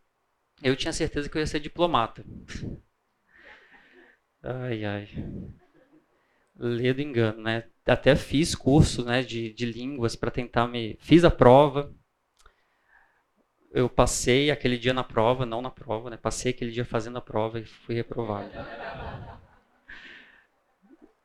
[0.61, 2.25] Eu tinha certeza que eu ia ser diplomata.
[4.41, 5.09] Ai, ai.
[6.55, 7.65] Ledo engano, né?
[7.85, 10.97] Até fiz curso né, de, de línguas para tentar me.
[10.99, 11.93] Fiz a prova,
[13.71, 16.17] eu passei aquele dia na prova, não na prova, né?
[16.17, 18.49] Passei aquele dia fazendo a prova e fui reprovado.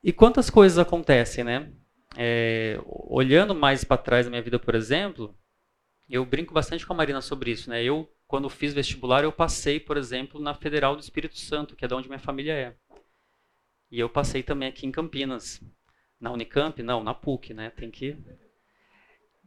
[0.03, 1.73] E quantas coisas acontecem, né?
[2.17, 5.35] É, olhando mais para trás da minha vida, por exemplo,
[6.09, 7.83] Eu brinco bastante com a Marina sobre isso, né?
[7.83, 11.89] Eu, quando fiz vestibular, eu passei, por exemplo, na Federal do Espírito Santo, que é
[11.89, 12.75] de onde minha família é.
[13.91, 15.61] E eu passei também aqui em Campinas.
[16.21, 16.83] Na Unicamp?
[16.83, 17.71] Não, na PUC, né?
[17.71, 18.17] Tem que.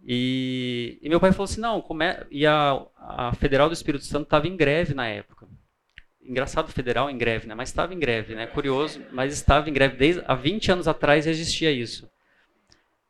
[0.04, 2.26] E, e meu pai falou assim: não, como é...
[2.30, 5.48] e a, a Federal do Espírito Santo estava em greve na época.
[6.22, 7.54] Engraçado, federal em greve, né?
[7.54, 8.48] Mas estava em greve, né?
[8.48, 9.96] Curioso, mas estava em greve.
[9.98, 12.10] Desde, há 20 anos atrás existia isso.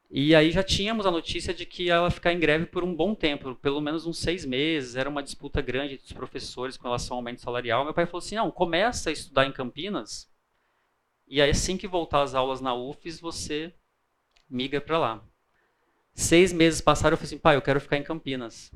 [0.09, 2.95] E aí já tínhamos a notícia de que ela ia ficar em greve por um
[2.95, 4.95] bom tempo, pelo menos uns seis meses.
[4.95, 7.83] Era uma disputa grande dos professores com relação ao aumento salarial.
[7.83, 10.29] Meu pai falou assim: não, começa a estudar em Campinas
[11.27, 13.73] e aí, assim que voltar às aulas na UFES, você
[14.49, 15.23] migra para lá.
[16.13, 18.71] Seis meses passaram, eu falei assim, pai, eu quero ficar em Campinas.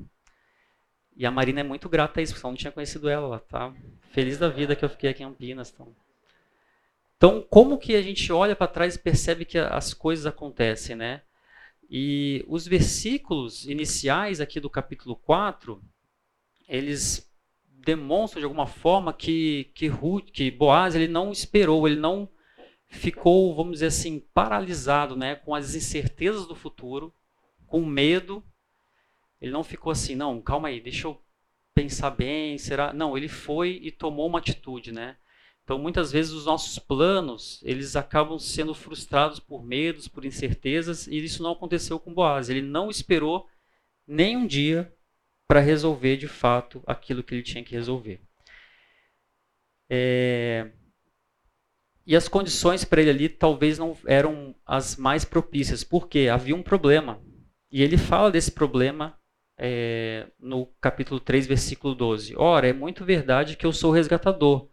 [1.15, 3.27] E a Marina é muito grata a isso, porque eu não tinha conhecido ela.
[3.27, 3.73] Ela tá
[4.11, 5.71] feliz da vida que eu fiquei aqui em Campinas.
[5.71, 5.95] Então,
[7.19, 11.21] então como que a gente olha para trás e percebe que as coisas acontecem, né?
[11.89, 15.83] E os versículos iniciais aqui do capítulo 4,
[16.65, 17.29] eles
[17.65, 22.29] demonstram de alguma forma que, que, Ruth, que Boaz ele não esperou, ele não
[22.87, 27.13] ficou, vamos dizer assim, paralisado, né, com as incertezas do futuro,
[27.67, 28.41] com medo.
[29.41, 31.21] Ele não ficou assim, não, calma aí, deixa eu
[31.73, 32.93] pensar bem, será?
[32.93, 35.17] Não, ele foi e tomou uma atitude, né?
[35.69, 41.23] Então, muitas vezes os nossos planos, eles acabam sendo frustrados por medos, por incertezas, e
[41.23, 42.49] isso não aconteceu com Boaz.
[42.49, 43.47] Ele não esperou
[44.07, 44.91] nem um dia
[45.47, 48.19] para resolver de fato aquilo que ele tinha que resolver.
[49.87, 50.71] É...
[52.03, 56.63] E as condições para ele ali talvez não eram as mais propícias, porque havia um
[56.63, 57.21] problema.
[57.71, 59.15] E ele fala desse problema
[59.55, 62.35] é, no capítulo 3, versículo 12.
[62.35, 64.67] Ora, é muito verdade que eu sou resgatador,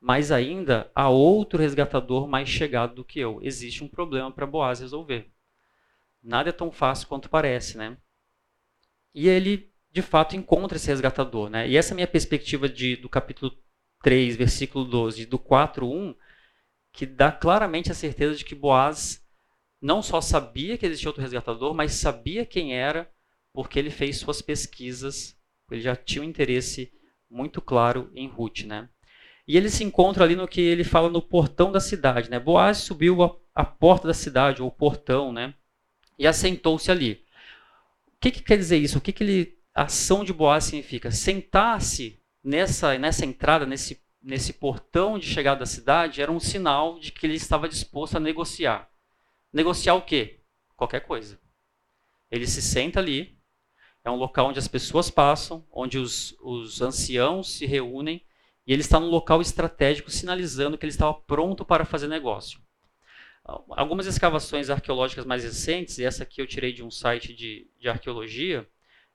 [0.00, 3.40] mas ainda há outro resgatador mais chegado do que eu.
[3.42, 5.30] Existe um problema para Boaz resolver.
[6.22, 7.96] Nada é tão fácil quanto parece, né?
[9.14, 11.68] E ele, de fato, encontra esse resgatador, né?
[11.68, 13.56] E essa minha perspectiva de, do capítulo
[14.02, 16.14] 3, versículo 12, do 4, 1,
[16.92, 19.24] que dá claramente a certeza de que Boaz
[19.80, 23.10] não só sabia que existia outro resgatador, mas sabia quem era,
[23.52, 25.38] porque ele fez suas pesquisas,
[25.70, 26.92] ele já tinha um interesse
[27.30, 28.88] muito claro em Ruth, né?
[29.46, 32.38] E ele se encontra ali no que ele fala no portão da cidade, né?
[32.38, 35.54] Boaz subiu a, a porta da cidade, ou portão, né?
[36.18, 37.24] E assentou-se ali.
[38.08, 38.98] O que, que, quer dizer isso?
[38.98, 41.10] O que, que ele, a ação de Boaz significa?
[41.10, 47.12] Sentar-se nessa, nessa entrada, nesse nesse portão de chegada da cidade era um sinal de
[47.12, 48.90] que ele estava disposto a negociar.
[49.52, 50.40] Negociar o quê?
[50.76, 51.38] Qualquer coisa.
[52.28, 53.38] Ele se senta ali,
[54.04, 58.20] é um local onde as pessoas passam, onde os, os anciãos se reúnem,
[58.66, 62.60] e ele está num local estratégico sinalizando que ele estava pronto para fazer negócio.
[63.70, 67.88] Algumas escavações arqueológicas mais recentes, e essa aqui eu tirei de um site de, de
[67.88, 68.68] arqueologia,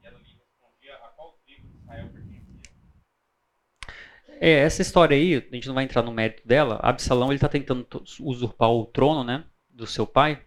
[0.00, 2.72] E ela lhe respondia a qual tribo de Israel pertencia.
[4.40, 6.78] É, essa história aí, a gente não vai entrar no mérito dela.
[6.80, 7.84] Absalão ele está tentando
[8.20, 10.46] usurpar o trono, né, do seu pai.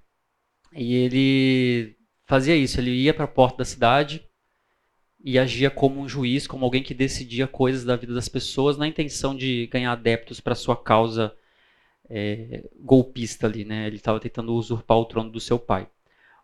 [0.71, 2.00] E ele
[2.31, 2.79] fazia isso.
[2.79, 4.25] Ele ia para a porta da cidade
[5.21, 8.87] e agia como um juiz, como alguém que decidia coisas da vida das pessoas na
[8.87, 11.35] intenção de ganhar adeptos para sua causa
[12.09, 13.85] é, golpista ali, né?
[13.85, 15.89] Ele estava tentando usurpar o trono do seu pai.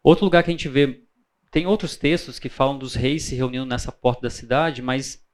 [0.03, 1.03] Outro lugar que a gente vê
[1.49, 5.25] tem outros textos que falam dos reis se reunindo nessa porta da cidade, mas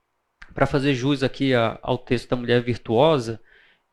[0.53, 3.41] para fazer jus aqui ao texto da mulher virtuosa,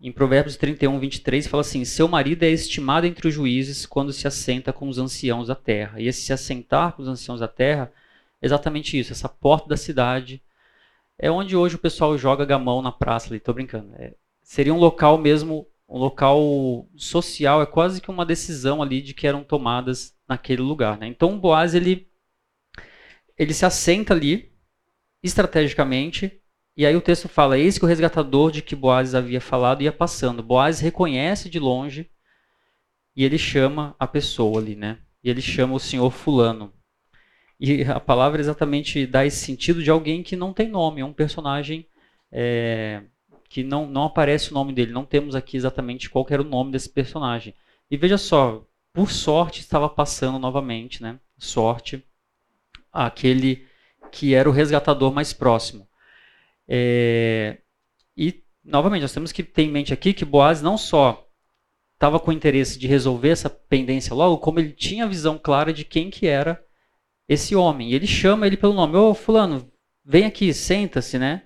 [0.00, 4.26] em Provérbios 31, 23, fala assim: Seu marido é estimado entre os juízes quando se
[4.26, 6.00] assenta com os anciãos da terra.
[6.00, 7.92] E esse se assentar com os anciãos da terra
[8.40, 10.42] é exatamente isso, essa porta da cidade.
[11.18, 13.94] É onde hoje o pessoal joga gamão na praça ali, tô brincando.
[13.96, 19.12] É, seria um local mesmo um local social, é quase que uma decisão ali de
[19.12, 20.96] que eram tomadas naquele lugar.
[20.96, 21.08] Né?
[21.08, 22.08] Então Boaz ele,
[23.36, 24.52] ele se assenta ali
[25.20, 26.40] estrategicamente
[26.76, 29.92] e aí o texto fala: Eis que o resgatador de que Boaz havia falado ia
[29.92, 30.42] passando.
[30.42, 32.10] Boaz reconhece de longe
[33.14, 34.98] e ele chama a pessoa ali, né?
[35.22, 36.72] E ele chama o senhor Fulano.
[37.58, 41.12] E a palavra exatamente dá esse sentido de alguém que não tem nome, é um
[41.12, 41.86] personagem
[42.32, 43.02] é,
[43.48, 44.92] que não, não aparece o nome dele.
[44.92, 47.54] Não temos aqui exatamente qual era o nome desse personagem.
[47.90, 51.18] E veja só, por sorte estava passando novamente, né?
[51.36, 52.02] Sorte,
[52.92, 53.66] aquele
[54.10, 55.86] que era o resgatador mais próximo.
[56.72, 57.58] É,
[58.16, 61.28] e, novamente, nós temos que ter em mente aqui que Boaz não só
[61.94, 65.84] estava com interesse de resolver essa pendência logo, como ele tinha a visão clara de
[65.84, 66.64] quem que era
[67.28, 67.90] esse homem.
[67.90, 68.96] E ele chama ele pelo nome.
[68.96, 69.70] Ô, fulano,
[70.04, 71.42] vem aqui, senta-se, né?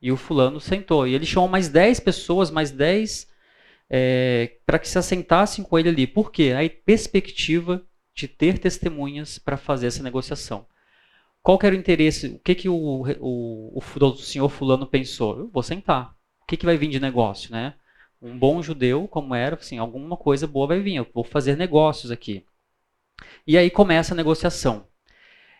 [0.00, 1.06] E o fulano sentou.
[1.08, 3.28] E ele chamou mais 10 pessoas, mais 10,
[3.90, 6.06] é, para que se assentassem com ele ali.
[6.06, 6.52] Por quê?
[6.52, 10.66] A perspectiva de ter testemunhas para fazer essa negociação.
[11.42, 12.28] Qual que era o interesse?
[12.28, 12.74] O que, que o,
[13.20, 15.38] o, o, senhor fulano pensou?
[15.38, 16.14] Eu vou sentar.
[16.42, 17.74] O que, que vai vir de negócio, né?
[18.20, 20.96] Um bom judeu, como era, assim, alguma coisa boa vai vir.
[20.96, 22.46] Eu vou fazer negócios aqui.
[23.46, 24.86] E aí começa a negociação.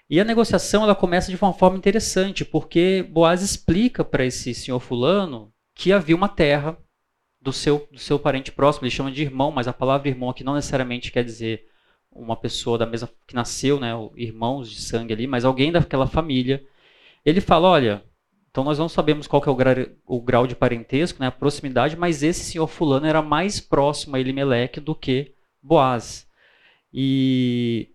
[0.09, 4.79] E a negociação ela começa de uma forma interessante, porque Boaz explica para esse senhor
[4.79, 6.79] fulano que havia uma terra
[7.41, 8.85] do seu, do seu parente próximo.
[8.85, 11.67] Ele chama de irmão, mas a palavra irmão aqui não necessariamente quer dizer
[12.15, 16.65] uma pessoa da mesma que nasceu, né, irmãos de sangue ali, mas alguém daquela família.
[17.25, 18.05] Ele fala, olha,
[18.51, 21.97] então nós não sabemos qual é o, gra o grau de parentesco, né, a proximidade,
[21.97, 26.29] mas esse senhor fulano era mais próximo a Elimeleque do que Boaz.
[26.93, 27.95] E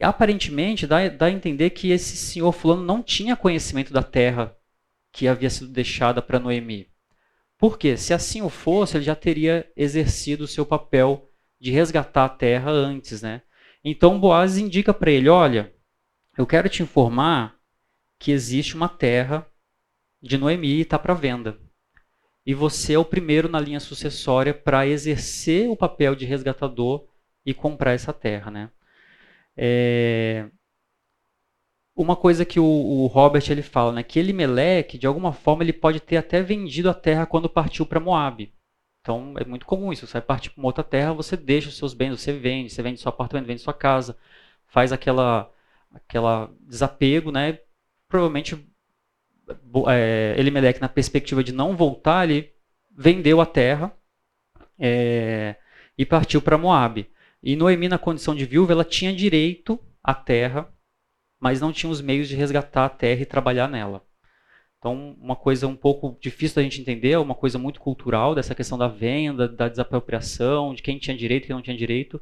[0.00, 4.54] aparentemente dá, dá a entender que esse senhor fulano não tinha conhecimento da terra
[5.12, 6.88] que havia sido deixada para Noemi.
[7.56, 7.96] Por quê?
[7.96, 11.31] Se assim o fosse, ele já teria exercido o seu papel
[11.62, 13.40] de resgatar a terra antes, né?
[13.84, 15.72] Então Boaz indica para ele, olha,
[16.36, 17.56] eu quero te informar
[18.18, 19.46] que existe uma terra
[20.20, 21.56] de Noemi e está para venda.
[22.44, 27.06] E você é o primeiro na linha sucessória para exercer o papel de resgatador
[27.46, 28.68] e comprar essa terra, né?
[29.56, 30.48] É...
[31.94, 35.72] Uma coisa que o, o, Robert ele fala, né, que Elimelech, de alguma forma, ele
[35.72, 38.52] pode ter até vendido a terra quando partiu para Moab.
[39.02, 40.06] Então é muito comum isso.
[40.06, 42.82] Você vai partir para uma outra terra, você deixa os seus bens, você vende, você
[42.82, 44.16] vende seu apartamento, vende sua casa,
[44.66, 45.52] faz aquela,
[45.92, 47.58] aquela desapego, né?
[48.08, 48.56] Provavelmente
[49.88, 52.52] é, na perspectiva de não voltar, ele
[52.90, 53.92] vendeu a terra
[54.78, 55.56] é,
[55.98, 57.06] e partiu para Moab.
[57.42, 60.72] E Noemi, na condição de viúva, ela tinha direito à terra,
[61.40, 64.04] mas não tinha os meios de resgatar a terra e trabalhar nela.
[64.82, 68.76] Então, uma coisa um pouco difícil da gente entender, uma coisa muito cultural, dessa questão
[68.76, 72.20] da venda, da desapropriação, de quem tinha direito e quem não tinha direito.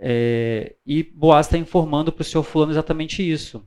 [0.00, 3.64] É, e Boaz está informando para o senhor fulano exatamente isso.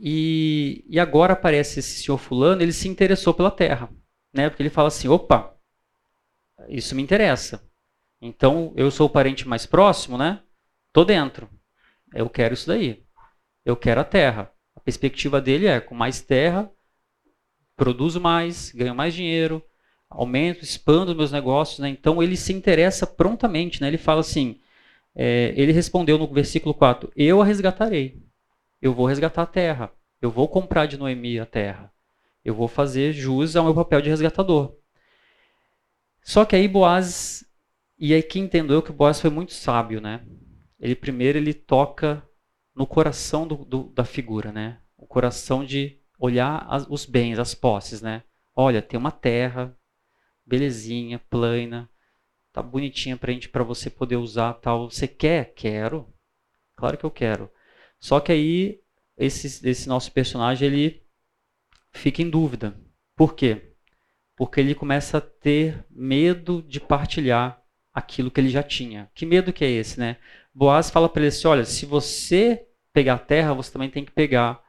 [0.00, 3.90] E, e, agora aparece esse senhor fulano, ele se interessou pela terra.
[4.32, 4.48] Né?
[4.48, 5.54] Porque ele fala assim, opa,
[6.70, 7.62] isso me interessa.
[8.18, 10.40] Então, eu sou o parente mais próximo, né?
[10.90, 11.50] Tô dentro.
[12.14, 13.04] Eu quero isso daí.
[13.62, 14.50] Eu quero a terra.
[14.74, 16.72] A perspectiva dele é, com mais terra,
[17.78, 19.62] produzo mais, ganho mais dinheiro,
[20.10, 21.78] aumento, expando meus negócios.
[21.78, 21.88] Né?
[21.88, 23.80] Então ele se interessa prontamente.
[23.80, 23.88] Né?
[23.88, 24.60] Ele fala assim:
[25.14, 28.20] é, ele respondeu no versículo 4: Eu a resgatarei.
[28.82, 29.90] Eu vou resgatar a terra.
[30.20, 31.90] Eu vou comprar de Noemi a terra.
[32.44, 34.74] Eu vou fazer jus ao meu papel de resgatador.
[36.22, 37.44] Só que aí Boaz,
[37.98, 40.20] e aí que entendeu que Boaz foi muito sábio, né?
[40.80, 42.22] Ele primeiro ele toca
[42.74, 44.78] no coração do, do, da figura, né?
[44.96, 48.22] O coração de olhar as, os bens, as posses, né?
[48.54, 49.76] Olha, tem uma terra,
[50.44, 51.88] belezinha, plana,
[52.52, 54.90] tá bonitinha pra gente, para você poder usar, tal.
[54.90, 55.54] Você quer?
[55.54, 56.12] Quero.
[56.76, 57.50] Claro que eu quero.
[58.00, 58.80] Só que aí
[59.16, 61.06] esse, esse nosso personagem ele
[61.92, 62.78] fica em dúvida.
[63.16, 63.74] Por quê?
[64.36, 69.10] Porque ele começa a ter medo de partilhar aquilo que ele já tinha.
[69.14, 70.16] Que medo que é esse, né?
[70.54, 74.12] Boaz fala para ele assim: olha, se você pegar a terra, você também tem que
[74.12, 74.62] pegar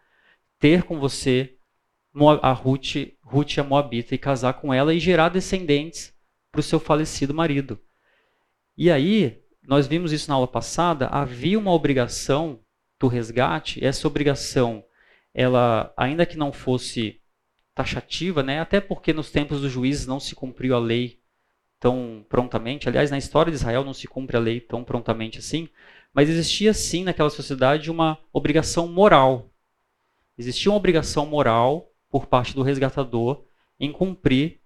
[0.60, 1.56] ter com você
[2.42, 6.14] a Ruth, Ruth a Moabita e casar com ela e gerar descendentes
[6.52, 7.80] para o seu falecido marido.
[8.78, 12.60] E aí, nós vimos isso na aula passada, havia uma obrigação
[13.00, 14.84] do resgate, essa obrigação,
[15.34, 17.22] ela, ainda que não fosse
[17.74, 21.20] taxativa, né, até porque nos tempos dos juízes não se cumpriu a lei
[21.80, 25.70] tão prontamente, aliás, na história de Israel não se cumpre a lei tão prontamente assim,
[26.14, 29.49] mas existia sim naquela sociedade uma obrigação moral
[30.40, 33.44] existia uma obrigação moral por parte do resgatador
[33.78, 34.62] em cumprir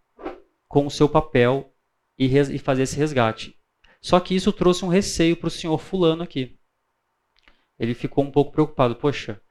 [0.68, 1.74] com o seu papel
[2.18, 3.60] e, e fazer esse resgate.
[4.00, 6.58] Só que isso trouxe um receio para o senhor fulano aqui.
[7.80, 8.96] Ele ficou um pouco preocupado.
[8.96, 9.42] Poxa,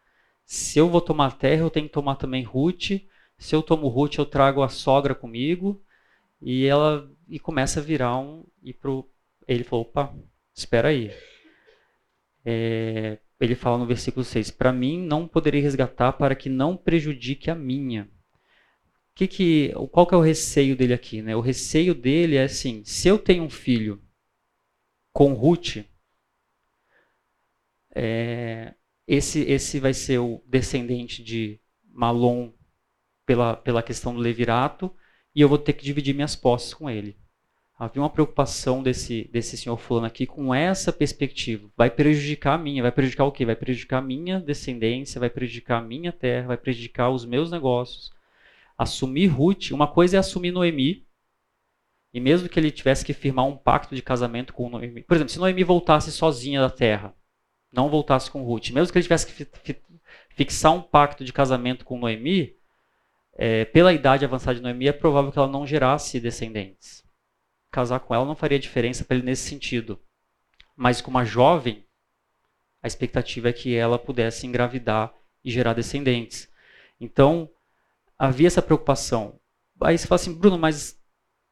[0.46, 3.02] se eu vou tomar terra, eu tenho que tomar também Ruth.
[3.36, 5.82] Se eu tomo Ruth, eu trago a sogra comigo.
[6.40, 8.44] E ela e começa a virar um.
[8.62, 9.10] E pro,
[9.48, 10.14] ele falou: opa,
[10.54, 11.12] espera aí.
[12.44, 17.51] É, ele fala no versículo 6: Para mim não poderei resgatar para que não prejudique
[17.51, 18.09] a minha.
[19.14, 21.20] Que que, qual que é o receio dele aqui?
[21.20, 21.34] Né?
[21.34, 24.01] O receio dele é assim: se eu tenho um filho
[25.12, 25.84] com Ruth,
[27.95, 28.74] é,
[29.07, 32.53] esse, esse vai ser o descendente de Malom
[33.26, 34.95] pela, pela questão do levirato,
[35.34, 37.18] e eu vou ter que dividir minhas posses com ele.
[37.82, 41.68] Havia uma preocupação desse, desse senhor fulano aqui com essa perspectiva.
[41.76, 42.80] Vai prejudicar a minha.
[42.80, 43.44] Vai prejudicar o quê?
[43.44, 48.12] Vai prejudicar a minha descendência, vai prejudicar a minha terra, vai prejudicar os meus negócios.
[48.78, 51.04] Assumir Ruth, uma coisa é assumir Noemi,
[52.14, 55.02] e mesmo que ele tivesse que firmar um pacto de casamento com Noemi.
[55.02, 57.12] Por exemplo, se Noemi voltasse sozinha da terra,
[57.72, 59.76] não voltasse com Ruth, mesmo que ele tivesse que
[60.36, 62.54] fixar um pacto de casamento com Noemi,
[63.34, 67.02] é, pela idade avançada de Noemi, é provável que ela não gerasse descendentes.
[67.72, 69.98] Casar com ela não faria diferença para ele nesse sentido.
[70.76, 71.84] Mas com uma jovem,
[72.82, 75.12] a expectativa é que ela pudesse engravidar
[75.42, 76.50] e gerar descendentes.
[77.00, 77.48] Então,
[78.18, 79.40] havia essa preocupação.
[79.80, 81.00] Aí você fala assim, Bruno, mas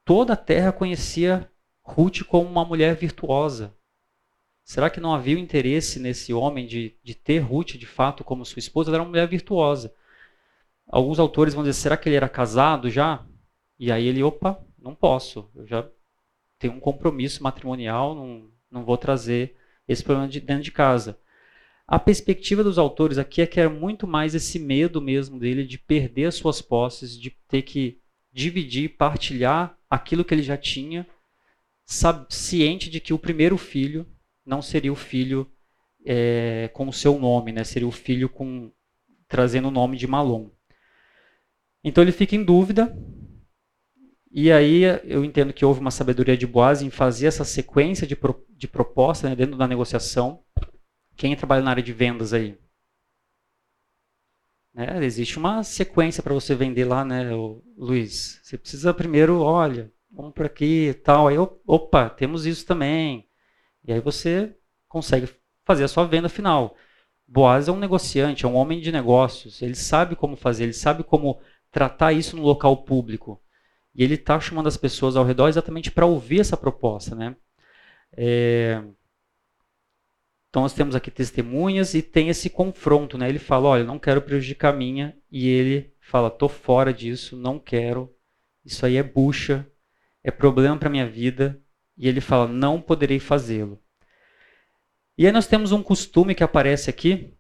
[0.04, 1.50] toda a terra conhecia
[1.82, 3.74] Ruth como uma mulher virtuosa.
[4.62, 8.44] Será que não havia o interesse nesse homem de, de ter Ruth de fato como
[8.44, 8.90] sua esposa?
[8.90, 9.92] Ela era uma mulher virtuosa.
[10.86, 13.24] Alguns autores vão dizer: será que ele era casado já?
[13.78, 15.50] E aí ele, opa, não posso.
[15.56, 15.88] Eu já
[16.61, 19.56] tenho um compromisso matrimonial, não, não vou trazer
[19.88, 21.18] esse problema de dentro de casa.
[21.88, 25.76] A perspectiva dos autores aqui é que era muito mais esse medo mesmo dele de
[25.76, 27.98] perder as suas posses, de ter que
[28.32, 31.04] dividir, partilhar aquilo que ele já tinha,
[32.28, 34.06] ciente de que o primeiro filho
[34.46, 35.50] não seria o filho
[36.06, 37.64] é, com o seu nome, né?
[37.64, 38.70] seria o filho com
[39.26, 40.50] trazendo o nome de Malom.
[41.82, 42.96] Então ele fica em dúvida,
[44.30, 48.14] e aí eu entendo que houve uma sabedoria de Boaz em fazer essa sequência de,
[48.14, 50.44] pro, de proposta né, dentro da negociação.
[51.16, 52.56] Quem trabalha na área de vendas aí?
[54.72, 57.28] Né, existe uma sequência para você vender lá, né,
[57.76, 58.40] Luiz?
[58.42, 61.26] Você precisa primeiro, olha, vamos por aqui e tal.
[61.26, 63.28] Aí, opa, temos isso também.
[63.84, 64.56] E aí você
[64.88, 65.28] consegue
[65.64, 66.76] fazer a sua venda final.
[67.26, 69.60] Boaz é um negociante, é um homem de negócios.
[69.60, 73.40] Ele sabe como fazer, ele sabe como tratar isso no local público.
[73.95, 77.14] E ele está chamando as pessoas ao redor exatamente para ouvir essa proposta.
[77.14, 77.36] Né?
[78.16, 78.82] É...
[80.49, 83.18] Então nós temos aqui testemunhas e tem esse confronto.
[83.18, 83.28] Né?
[83.28, 85.16] Ele fala, olha, não quero prejudicar a minha.
[85.30, 88.14] E ele fala, estou fora disso, não quero.
[88.64, 89.66] Isso aí é bucha,
[90.22, 91.61] é problema para minha vida.
[92.01, 93.78] E ele fala: Não poderei fazê-lo.
[95.18, 97.36] E aí nós temos um costume que aparece aqui.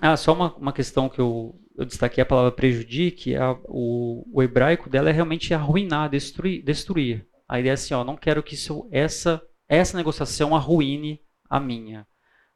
[0.00, 3.36] Ah, só uma, uma questão que eu, eu destaquei a palavra prejudique.
[3.36, 6.60] A, o, o hebraico dela é realmente arruinar, destruir.
[6.64, 7.28] destruir.
[7.48, 12.04] A ideia é assim: ó, não quero que isso, essa, essa negociação arruine a minha.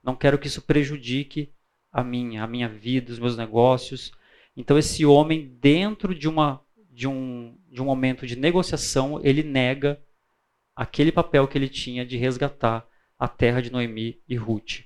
[0.02, 1.54] Não quero que isso prejudique
[1.92, 4.10] a minha, a minha vida, os meus negócios.
[4.56, 6.60] Então esse homem dentro de uma
[6.90, 10.02] de um, de um momento de negociação, ele nega
[10.76, 12.86] aquele papel que ele tinha de resgatar
[13.18, 14.80] a terra de Noemi e Ruth.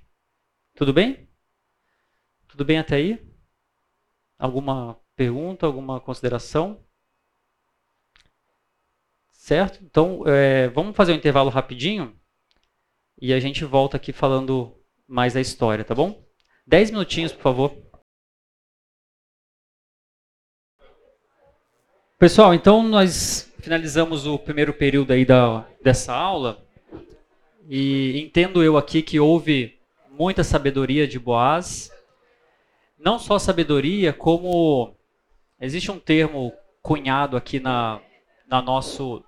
[0.74, 1.26] Tudo bem?
[2.47, 3.36] Tudo bem até aí?
[4.39, 6.84] Alguma pergunta, alguma consideração?
[9.32, 9.82] Certo?
[9.82, 12.18] Então, é, vamos fazer um intervalo rapidinho
[13.20, 14.76] e a gente volta aqui falando
[15.09, 16.22] mais da história, tá bom?
[16.66, 17.87] Dez minutinhos, por favor.
[22.18, 26.66] Pessoal, então nós finalizamos o primeiro período aí da, dessa aula
[27.68, 29.78] e entendo eu aqui que houve
[30.11, 31.93] muita sabedoria de Boaz.
[32.99, 34.94] Não só sabedoria, como
[35.61, 38.01] existe um termo cunhado aqui na,
[38.49, 39.22] na nosso,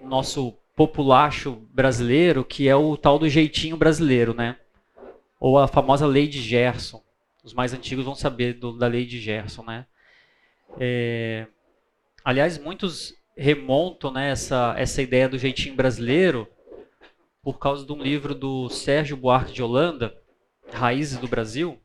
[0.00, 4.56] nosso populacho brasileiro, que é o tal do jeitinho brasileiro, né?
[5.38, 7.02] Ou a famosa lei de Gerson.
[7.44, 9.86] Os mais antigos vão saber do, da lei de Gerson, né?
[10.78, 11.46] É,
[12.24, 16.48] aliás, muitos remontam né, essa, essa ideia do jeitinho brasileiro
[17.42, 20.16] por causa de um livro do Sérgio Buarque de Holanda,
[20.72, 21.81] Raízes do Brasil.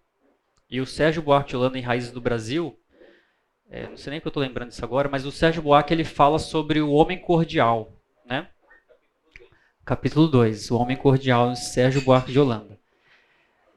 [0.70, 2.78] E o Sérgio Buarque de Holanda em Raízes do Brasil,
[3.70, 6.04] é, não sei nem que eu estou lembrando disso agora, mas o Sérgio Buarque ele
[6.04, 7.94] fala sobre o homem cordial,
[8.26, 8.48] né?
[9.86, 12.78] Capítulo 2, o homem cordial, Sérgio Buarque de Holanda.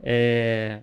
[0.02, 0.80] É,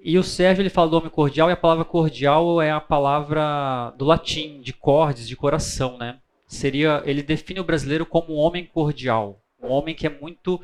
[0.00, 3.92] e o Sérgio ele fala do homem cordial e a palavra cordial é a palavra
[3.96, 6.20] do latim, de cordes, de coração, né?
[6.54, 10.60] seria ele define o brasileiro como um homem cordial, um homem que é muito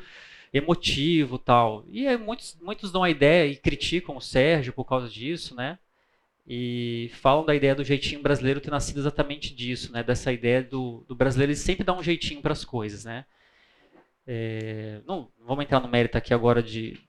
[0.53, 1.85] emotivo tal.
[1.87, 5.79] E é, muitos, muitos dão a ideia e criticam o Sérgio por causa disso, né?
[6.45, 10.03] E falam da ideia do jeitinho brasileiro ter nascido exatamente disso, né?
[10.03, 13.25] Dessa ideia do, do brasileiro ele sempre dá um jeitinho para as coisas, né?
[14.27, 16.99] É, não vamos entrar no mérito aqui agora de,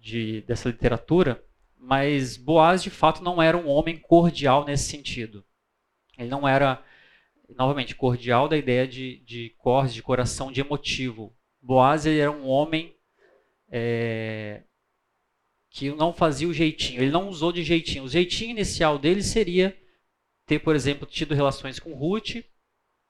[0.00, 1.42] de, dessa literatura,
[1.78, 5.44] mas Boaz de fato não era um homem cordial nesse sentido.
[6.18, 6.82] Ele não era,
[7.56, 11.32] novamente, cordial da ideia de, de cor, de coração, de emotivo.
[11.60, 12.94] Boaz era um homem
[13.68, 14.62] é,
[15.70, 18.04] que não fazia o jeitinho, ele não usou de jeitinho.
[18.04, 19.76] O jeitinho inicial dele seria
[20.46, 22.36] ter, por exemplo, tido relações com Ruth,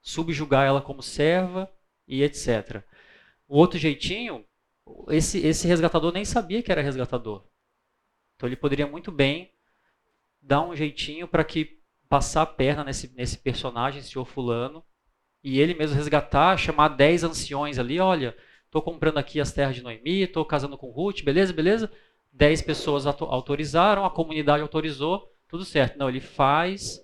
[0.01, 1.70] subjugar ela como serva
[2.07, 2.82] e etc.
[3.46, 4.44] O outro jeitinho,
[5.09, 7.46] esse, esse resgatador nem sabia que era resgatador.
[8.34, 9.53] Então ele poderia muito bem
[10.40, 11.78] dar um jeitinho para que
[12.09, 14.84] passar a perna nesse, nesse personagem, senhor fulano,
[15.49, 18.36] e ele mesmo resgatar, chamar 10 anciões ali, olha,
[18.66, 21.90] estou comprando aqui as terras de Noemi, estou casando com Ruth, beleza, beleza?
[22.32, 25.99] 10 pessoas autorizaram, a comunidade autorizou, tudo certo.
[25.99, 27.03] Não, ele faz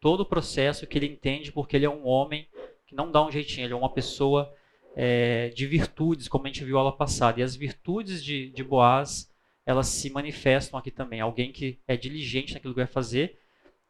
[0.00, 2.48] todo o processo que ele entende, porque ele é um homem
[2.86, 4.50] que não dá um jeitinho, ele é uma pessoa
[4.96, 7.40] é, de virtudes, como a gente viu aula passada.
[7.40, 9.30] E as virtudes de, de Boaz,
[9.66, 11.20] elas se manifestam aqui também.
[11.20, 13.38] Alguém que é diligente naquilo que vai fazer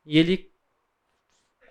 [0.05, 0.51] e ele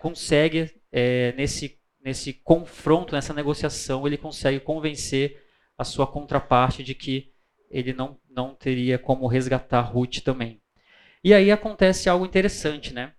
[0.00, 5.42] consegue, é, nesse, nesse confronto, nessa negociação, ele consegue convencer
[5.78, 7.32] a sua contraparte de que
[7.70, 10.60] ele não, não teria como resgatar Ruth também.
[11.24, 13.14] E aí acontece algo interessante, né?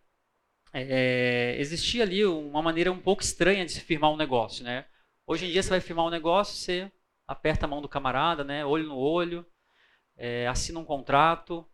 [0.73, 4.85] É, existia ali uma maneira um pouco estranha de se firmar um negócio, né?
[5.25, 6.91] Hoje em dia você vai firmar um negócio, você
[7.27, 8.65] aperta a mão do camarada, né?
[8.65, 9.45] Olho no olho,
[10.17, 11.65] é, assina um contrato,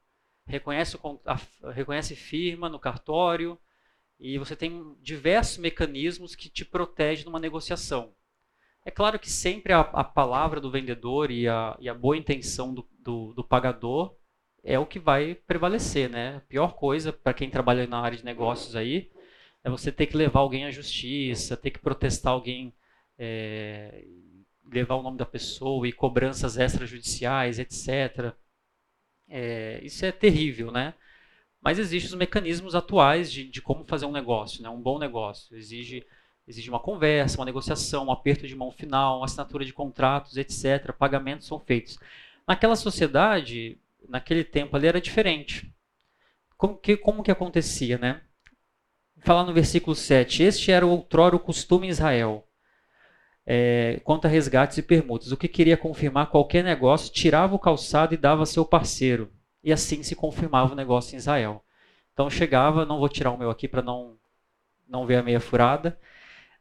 [0.45, 1.39] reconhece, o, a,
[1.71, 3.59] reconhece firma no cartório
[4.19, 8.13] e você tem diversos mecanismos que te protegem numa negociação.
[8.85, 12.73] É claro que sempre a, a palavra do vendedor e a, e a boa intenção
[12.73, 14.15] do, do, do, pagador
[14.63, 16.37] é o que vai prevalecer, né?
[16.37, 19.09] A pior coisa para quem trabalha na área de negócios aí
[19.63, 22.73] é você ter que levar alguém à justiça, ter que protestar alguém,
[23.17, 24.05] é,
[24.71, 28.33] levar o nome da pessoa e cobranças extrajudiciais, etc.
[29.27, 30.93] É, isso é terrível, né?
[31.61, 34.69] Mas existem os mecanismos atuais de, de como fazer um negócio, né?
[34.69, 35.55] um bom negócio.
[35.55, 36.05] Exige
[36.49, 40.91] Exige uma conversa, uma negociação, um aperto de mão final, uma assinatura de contratos, etc.
[40.97, 41.99] Pagamentos são feitos.
[42.47, 45.71] Naquela sociedade, naquele tempo ali era diferente.
[46.57, 48.21] Como que, como que acontecia, né?
[49.19, 50.41] Falar no versículo 7.
[50.41, 52.47] Este era outrora o costume em Israel.
[53.45, 55.31] É, quanto a resgates e permutas.
[55.31, 59.31] O que queria confirmar qualquer negócio, tirava o calçado e dava a seu parceiro.
[59.63, 61.63] E assim se confirmava o negócio em Israel.
[62.13, 64.17] Então chegava, não vou tirar o meu aqui para não,
[64.87, 65.99] não ver a meia furada.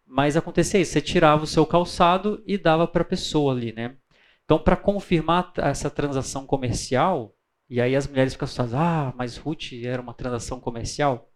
[0.07, 3.97] Mas acontecia isso, você tirava o seu calçado e dava para a pessoa ali, né?
[4.45, 7.35] Então, para confirmar essa transação comercial,
[7.69, 11.31] e aí as mulheres ficam assustadas, ah, mas Ruth era uma transação comercial?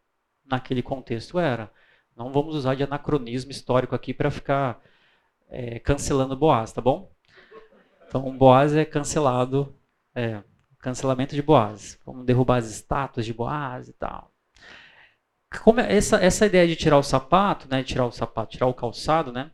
[0.46, 1.70] Naquele contexto era.
[2.16, 4.80] Não vamos usar de anacronismo histórico aqui para ficar
[5.50, 7.12] é, cancelando Boaz, tá bom?
[8.08, 9.76] Então, Boaz é cancelado,
[10.14, 10.42] é,
[10.82, 11.98] cancelamento de Boaz.
[12.04, 14.32] Vamos derrubar as estátuas de Boaz e tal
[15.60, 18.74] como é essa, essa ideia de tirar o sapato, né, tirar o sapato, tirar o
[18.74, 19.50] calçado, né,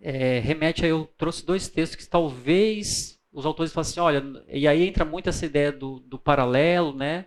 [0.00, 4.66] é, remete a eu trouxe dois textos que talvez os autores falem assim, olha, e
[4.66, 7.26] aí entra muito essa ideia do, do paralelo, né,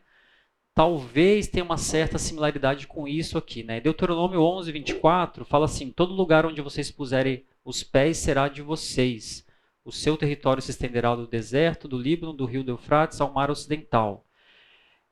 [0.73, 3.79] talvez tenha uma certa similaridade com isso aqui, né.
[3.79, 9.45] Deuteronômio 11, 24 fala assim, todo lugar onde vocês puserem os pés será de vocês,
[9.85, 13.51] o seu território se estenderá do deserto, do Líbano, do rio do Eufrates ao mar
[13.51, 14.25] ocidental.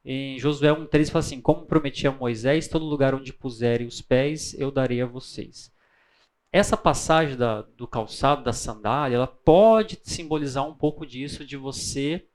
[0.04, 4.54] Em Josué 1,3 fala assim: Como prometi a Moisés, todo lugar onde puserem os pés,
[4.56, 5.72] eu darei a vocês.
[6.52, 12.28] Essa passagem da, do calçado, da sandália, ela pode simbolizar um pouco disso, de você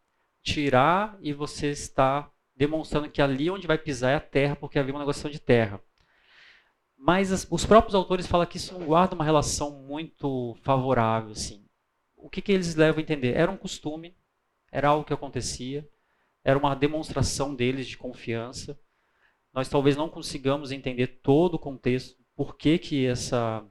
[0.43, 4.95] tirar e você está demonstrando que ali onde vai pisar é a terra, porque havia
[4.95, 5.80] uma negociação de terra.
[6.97, 11.32] Mas as, os próprios autores falam que isso não guarda uma relação muito favorável.
[11.32, 11.65] Assim.
[12.16, 13.36] O que, que eles levam a entender?
[13.36, 14.16] Era um costume,
[14.72, 15.88] era algo que acontecia
[16.46, 18.78] era uma demonstração deles de confiança.
[19.52, 23.66] Nós talvez não consigamos entender todo o contexto, por que, que, essa,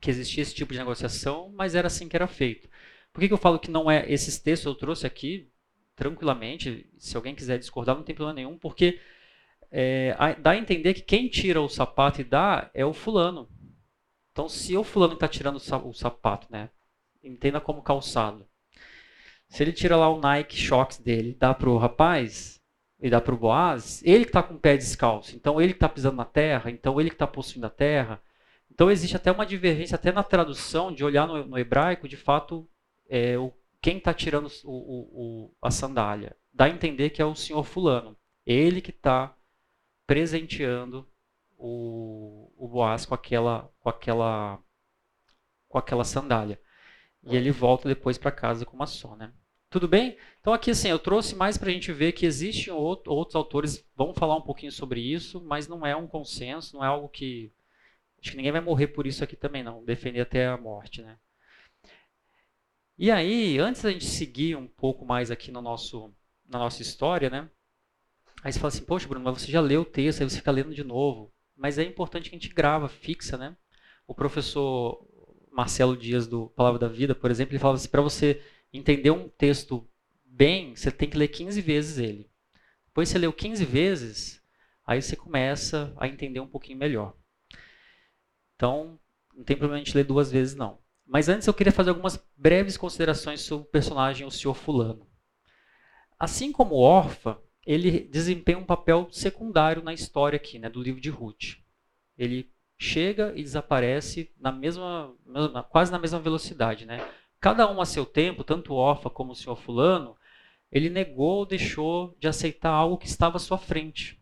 [0.00, 2.68] que existia esse tipo de negociação, mas era assim que era feito.
[3.12, 5.48] Por que, que eu falo que não é esses textos eu trouxe aqui
[5.94, 6.90] tranquilamente?
[6.98, 8.98] Se alguém quiser discordar, não tem problema nenhum, porque
[9.70, 13.48] é, dá a entender que quem tira o sapato e dá é o fulano.
[14.32, 16.68] Então, se o fulano está tirando o sapato, né,
[17.22, 18.46] entenda como calçado.
[19.48, 22.62] Se ele tira lá o Nike Shox dele dá pro rapaz,
[23.02, 25.34] e dá pro Boaz, ele que está com o pé descalço.
[25.34, 28.22] Então ele que está pisando na terra, então ele que está possuindo a terra.
[28.70, 32.66] Então existe até uma divergência, até na tradução, de olhar no, no hebraico, de fato,
[33.08, 36.36] é, o, quem está tirando o, o, a sandália.
[36.54, 38.16] Dá a entender que é o senhor fulano.
[38.46, 39.34] Ele que está
[40.06, 41.08] presenteando
[41.58, 44.60] o, o Boaz com aquela, com aquela,
[45.68, 46.60] com aquela sandália.
[47.24, 49.32] E ele volta depois para casa com uma só, né?
[49.70, 50.18] Tudo bem?
[50.40, 54.12] Então aqui assim, eu trouxe mais para a gente ver que existem outros autores vão
[54.12, 57.50] falar um pouquinho sobre isso, mas não é um consenso, não é algo que
[58.20, 61.16] acho que ninguém vai morrer por isso aqui também não, defender até a morte, né?
[62.98, 66.14] E aí, antes da gente seguir um pouco mais aqui no nosso
[66.46, 67.48] na nossa história, né?
[68.42, 70.50] Aí você fala assim, poxa, Bruno, mas você já leu o texto, aí você fica
[70.50, 71.32] lendo de novo.
[71.56, 73.56] Mas é importante que a gente grava, fixa, né?
[74.06, 75.06] O professor
[75.52, 78.42] Marcelo Dias do Palavra da Vida, por exemplo, ele falava assim, para você
[78.72, 79.88] entender um texto
[80.24, 82.30] bem, você tem que ler 15 vezes ele.
[82.86, 84.42] Depois você leu 15 vezes,
[84.86, 87.14] aí você começa a entender um pouquinho melhor.
[88.56, 88.98] Então,
[89.34, 90.78] não tem problema a gente ler duas vezes, não.
[91.06, 94.54] Mas antes eu queria fazer algumas breves considerações sobre o personagem, o Sr.
[94.54, 95.06] Fulano.
[96.18, 101.10] Assim como Orfa, ele desempenha um papel secundário na história aqui, né, do livro de
[101.10, 101.58] Ruth.
[102.16, 102.51] Ele
[102.82, 105.14] chega e desaparece na mesma,
[105.70, 107.08] quase na mesma velocidade, né?
[107.40, 110.16] Cada um a seu tempo, tanto Orfa como o senhor fulano,
[110.70, 114.20] ele negou ou deixou de aceitar algo que estava à sua frente.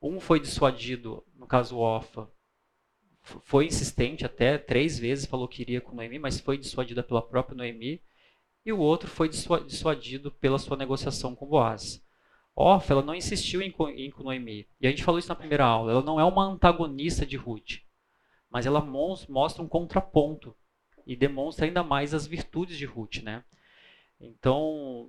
[0.00, 2.30] Um foi dissuadido, no caso Orfa,
[3.20, 7.56] foi insistente até três vezes, falou que iria com Noemi, mas foi dissuadida pela própria
[7.56, 8.00] Noemi.
[8.64, 12.02] E o outro foi dissuadido pela sua negociação com Boaz.
[12.60, 13.86] Orfa, ela não insistiu em, com
[14.22, 14.66] Noemi.
[14.80, 15.92] E a gente falou isso na primeira aula.
[15.92, 17.78] Ela não é uma antagonista de Ruth,
[18.50, 20.56] mas ela mostra um contraponto
[21.06, 23.44] e demonstra ainda mais as virtudes de Ruth, né?
[24.20, 25.08] Então,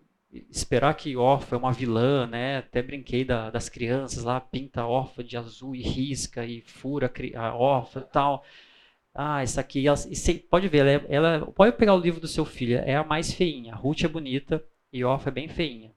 [0.52, 2.58] esperar que Orfa é uma vilã, né?
[2.58, 7.56] Até brinquei da, das crianças lá, pinta Orfa de azul e risca e fura a
[7.56, 8.46] Orfa e tal.
[9.14, 9.98] Ah, essa aqui, ela,
[10.50, 13.34] pode ver, ela, é, ela, pode pegar o livro do seu filho, é a mais
[13.34, 13.74] feinha.
[13.74, 15.92] Ruth é bonita e Orfa é bem feinha.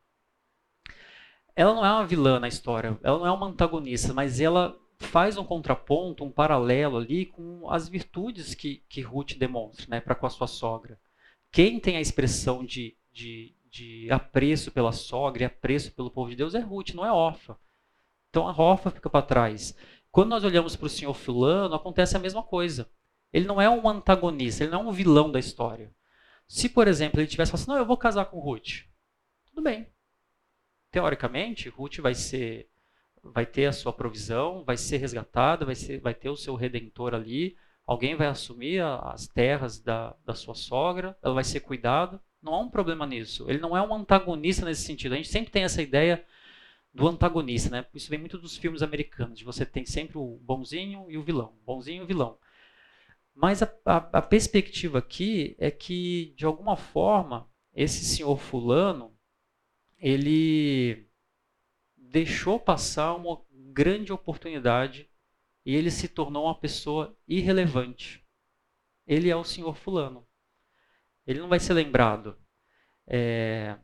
[1.54, 5.36] Ela não é uma vilã na história, ela não é uma antagonista, mas ela faz
[5.36, 10.26] um contraponto, um paralelo ali com as virtudes que, que Ruth demonstra né, para com
[10.26, 10.98] a sua sogra.
[11.50, 16.36] Quem tem a expressão de, de, de apreço pela sogra e apreço pelo povo de
[16.36, 17.58] Deus é Ruth, não é Orfa.
[18.30, 19.76] Então a Orfa fica para trás.
[20.10, 22.90] Quando nós olhamos para o senhor fulano, acontece a mesma coisa.
[23.32, 25.92] Ele não é um antagonista, ele não é um vilão da história.
[26.46, 28.84] Se, por exemplo, ele tivesse falado assim, não, eu vou casar com Ruth.
[29.46, 29.86] Tudo bem.
[30.92, 32.68] Teoricamente, Ruth vai ser
[33.22, 37.14] vai ter a sua provisão, vai ser resgatada, vai, ser, vai ter o seu redentor
[37.14, 42.20] ali, alguém vai assumir a, as terras da, da sua sogra, ela vai ser cuidada.
[42.42, 43.48] Não há um problema nisso.
[43.48, 45.12] Ele não é um antagonista nesse sentido.
[45.12, 46.24] A gente sempre tem essa ideia
[46.92, 47.86] do antagonista, né?
[47.94, 51.54] Isso vem muito dos filmes americanos, de você tem sempre o bonzinho e o vilão,
[51.64, 52.36] bonzinho e o vilão.
[53.34, 59.11] Mas a, a, a perspectiva aqui é que, de alguma forma, esse senhor fulano,
[60.02, 61.08] ele
[61.96, 63.40] deixou passar uma
[63.72, 65.08] grande oportunidade
[65.64, 68.26] e ele se tornou uma pessoa irrelevante.
[69.06, 70.26] Ele é o senhor fulano.
[71.26, 72.36] Ele não vai ser lembrado.
[73.06, 73.78] É,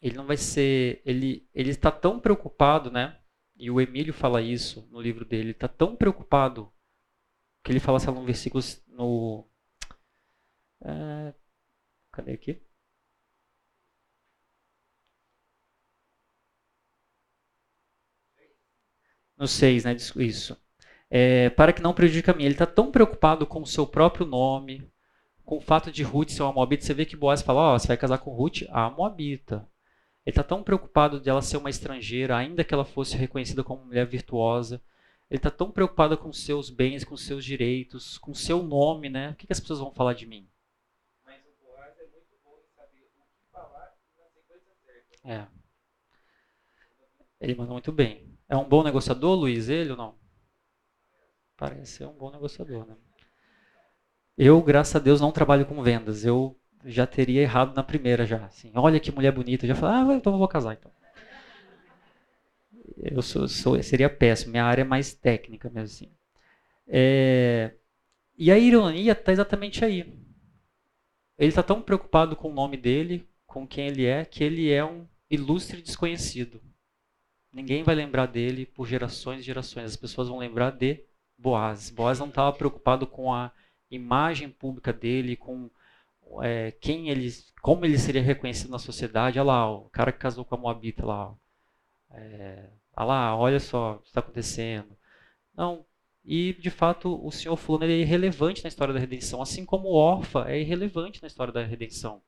[0.00, 1.02] ele não vai ser.
[1.04, 3.20] Ele ele está tão preocupado, né?
[3.56, 5.50] E o Emílio fala isso no livro dele.
[5.50, 6.72] Está tão preocupado
[7.64, 9.48] que ele fala, lá, no versículo no
[10.84, 11.34] é,
[12.12, 12.67] cadê aqui?
[19.38, 19.96] No 6, né?
[20.16, 20.56] Isso.
[21.08, 22.44] É, para que não prejudique a mim.
[22.44, 24.90] Ele está tão preocupado com o seu próprio nome,
[25.44, 26.84] com o fato de Ruth ser uma Moabita.
[26.84, 29.68] Você vê que Boaz fala: oh, você vai casar com Ruth, a Moabita.
[30.26, 33.84] Ele está tão preocupado de ela ser uma estrangeira, ainda que ela fosse reconhecida como
[33.84, 34.82] mulher virtuosa.
[35.30, 39.30] Ele está tão preocupado com seus bens, com seus direitos, com seu nome, né?
[39.30, 40.48] O que, que as pessoas vão falar de mim?
[41.24, 43.22] Mas o Boaz é muito bom em saber o que
[43.52, 45.16] falar na sequência certa.
[45.24, 45.46] É.
[47.40, 48.27] Ele mandou muito bem.
[48.48, 50.14] É um bom negociador, Luiz, ele ou não?
[51.56, 52.96] Parece ser um bom negociador, né?
[54.36, 56.24] Eu, graças a Deus, não trabalho com vendas.
[56.24, 58.44] Eu já teria errado na primeira já.
[58.46, 59.66] Assim, olha que mulher bonita.
[59.66, 60.92] Eu já falei, ah, então eu vou casar então.
[62.96, 64.52] Eu sou, sou, seria péssimo.
[64.52, 66.12] Minha área é mais técnica mesmo assim.
[66.86, 67.74] É,
[68.36, 70.00] e a ironia está exatamente aí.
[71.36, 74.84] Ele está tão preocupado com o nome dele, com quem ele é, que ele é
[74.84, 76.60] um ilustre desconhecido.
[77.52, 79.86] Ninguém vai lembrar dele por gerações e gerações.
[79.86, 81.04] As pessoas vão lembrar de
[81.36, 81.90] Boaz.
[81.90, 83.52] Boaz não estava preocupado com a
[83.90, 85.70] imagem pública dele, com
[86.42, 87.30] é, quem ele,
[87.62, 89.38] como ele seria reconhecido na sociedade.
[89.38, 91.34] Olha lá, o cara que casou com a Moabita lá.
[92.10, 94.96] É, olha lá, olha só o que está acontecendo.
[95.56, 95.84] Não,
[96.24, 100.44] e de fato o senhor fulano é irrelevante na história da redenção, assim como Orfa
[100.48, 102.22] é irrelevante na história da redenção.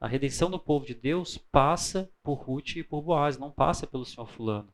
[0.00, 4.04] A redenção do povo de Deus passa por Ruth e por Boaz, não passa pelo
[4.04, 4.72] senhor fulano.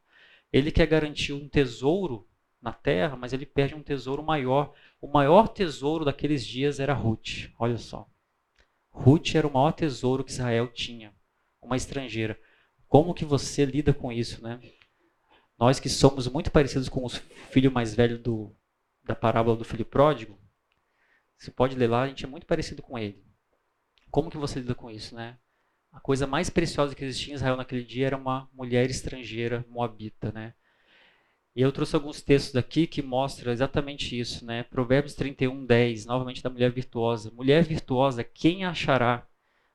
[0.53, 2.29] Ele quer garantir um tesouro
[2.61, 4.75] na terra, mas ele perde um tesouro maior.
[5.01, 7.51] O maior tesouro daqueles dias era Ruth.
[7.59, 8.09] Olha só.
[8.91, 11.13] Ruth era o maior tesouro que Israel tinha,
[11.61, 12.39] uma estrangeira.
[12.87, 14.61] Como que você lida com isso, né?
[15.59, 18.55] Nós que somos muito parecidos com o filho mais velho do,
[19.03, 20.39] da parábola do filho pródigo,
[21.37, 23.25] você pode ler lá, a gente é muito parecido com ele.
[24.15, 25.37] Como que você lida com isso, né?
[25.91, 30.31] A coisa mais preciosa que existia em Israel naquele dia era uma mulher estrangeira moabita,
[30.31, 30.55] né?
[31.53, 34.63] E eu trouxe alguns textos aqui que mostram exatamente isso, né?
[34.63, 37.33] Provérbios 31, 10, novamente da mulher virtuosa.
[37.33, 39.27] Mulher virtuosa, quem achará?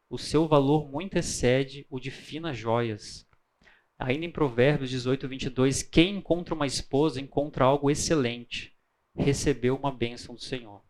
[0.09, 3.27] O seu valor muito excede o de finas joias.
[3.99, 8.73] Ainda em Provérbios 18, 22, quem encontra uma esposa encontra algo excelente,
[9.13, 10.81] recebeu uma bênção do Senhor.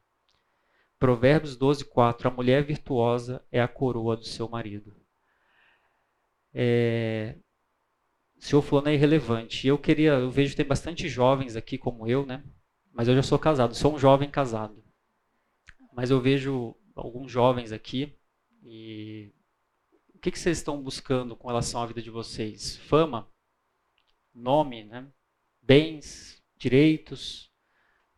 [0.99, 4.93] Provérbios 12, 4, a mulher virtuosa é a coroa do seu marido.
[6.53, 7.37] É,
[8.37, 9.65] o senhor fulano é irrelevante.
[9.65, 12.43] Eu queria, eu vejo que tem bastante jovens aqui como eu, né?
[12.91, 14.83] Mas eu já sou casado, sou um jovem casado.
[15.93, 18.13] Mas eu vejo alguns jovens aqui
[18.63, 19.31] e
[20.13, 22.75] o que, que vocês estão buscando com relação à vida de vocês?
[22.75, 23.29] Fama?
[24.33, 24.83] Nome?
[24.83, 25.07] Né?
[25.61, 26.43] Bens?
[26.57, 27.49] Direitos?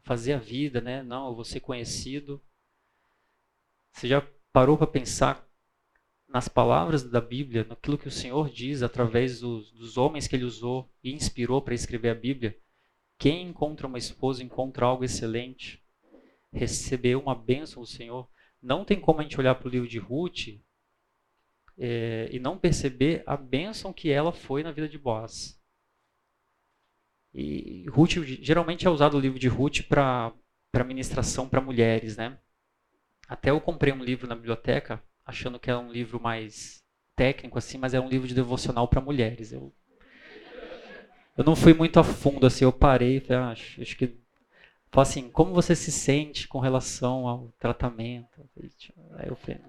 [0.02, 1.04] Fazer a vida, né?
[1.04, 2.42] Não, eu vou ser conhecido.
[3.92, 5.48] Você já parou para pensar
[6.28, 10.46] nas palavras da Bíblia, naquilo que o Senhor diz através dos, dos homens que ele
[10.46, 12.58] usou e inspirou para escrever a Bíblia?
[13.18, 15.84] Quem encontra uma esposa encontra algo excelente,
[16.52, 18.28] recebeu uma bênção do Senhor.
[18.62, 20.60] Não tem como a gente olhar para o livro de Ruth
[21.78, 25.60] é, e não perceber a bênção que ela foi na vida de Boaz.
[27.34, 28.12] E Ruth,
[28.42, 30.34] geralmente é usado o livro de Ruth para
[30.86, 32.38] ministração para mulheres, né?
[33.32, 36.84] Até eu comprei um livro na biblioteca, achando que é um livro mais
[37.16, 39.54] técnico assim, mas é um livro de devocional para mulheres.
[39.54, 39.74] Eu,
[41.38, 44.18] eu não fui muito a fundo assim, eu parei, falei, ah, acho, acho que
[44.98, 48.50] assim, como você se sente com relação ao tratamento?
[49.14, 49.62] Aí eu falei,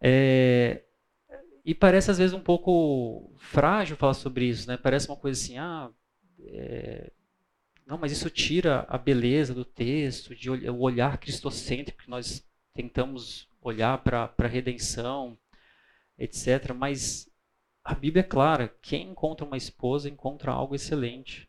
[0.00, 0.80] é,
[1.62, 4.78] e parece às vezes um pouco frágil falar sobre isso, né?
[4.78, 5.90] Parece uma coisa assim, ah,
[6.40, 7.12] é,
[7.88, 13.48] não, mas isso tira a beleza do texto, de o olhar cristocêntrico que nós tentamos
[13.62, 15.38] olhar para a redenção,
[16.18, 16.74] etc.
[16.76, 17.32] Mas
[17.82, 21.48] a Bíblia é clara: quem encontra uma esposa encontra algo excelente.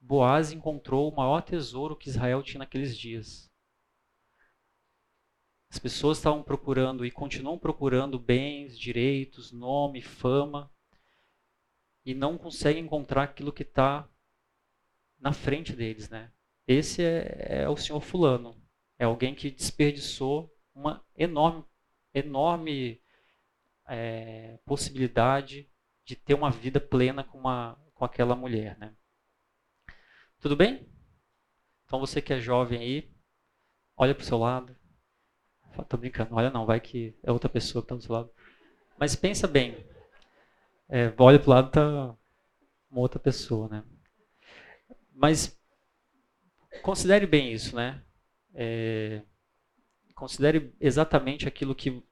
[0.00, 3.52] Boaz encontrou o maior tesouro que Israel tinha naqueles dias.
[5.68, 10.72] As pessoas estavam procurando e continuam procurando bens, direitos, nome, fama,
[12.06, 14.08] e não conseguem encontrar aquilo que está
[15.24, 16.30] na frente deles, né?
[16.68, 18.62] Esse é, é, o senhor fulano.
[18.98, 21.64] É alguém que desperdiçou uma enorme,
[22.12, 23.02] enorme
[23.88, 25.66] é, possibilidade
[26.04, 28.94] de ter uma vida plena com, uma, com aquela mulher, né?
[30.38, 30.86] Tudo bem?
[31.86, 33.10] Então você que é jovem aí,
[33.96, 34.76] olha para o seu lado,
[35.88, 38.30] Tô brincando, olha não, vai que é outra pessoa que está do seu lado.
[38.96, 39.84] Mas pensa bem.
[40.88, 42.16] É, olha para o lado, tá
[42.88, 43.84] uma outra pessoa, né?
[45.14, 45.58] Mas
[46.82, 48.02] considere bem isso, né?
[48.52, 49.22] É,
[50.14, 52.02] considere exatamente aquilo que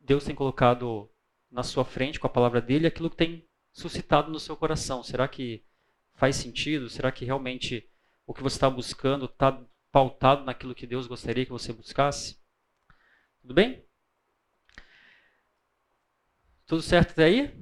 [0.00, 1.10] Deus tem colocado
[1.50, 5.02] na sua frente com a palavra dele, aquilo que tem suscitado no seu coração.
[5.02, 5.64] Será que
[6.14, 6.88] faz sentido?
[6.88, 7.88] Será que realmente
[8.26, 12.38] o que você está buscando está pautado naquilo que Deus gostaria que você buscasse?
[13.40, 13.84] Tudo bem?
[16.66, 17.54] Tudo certo até aí?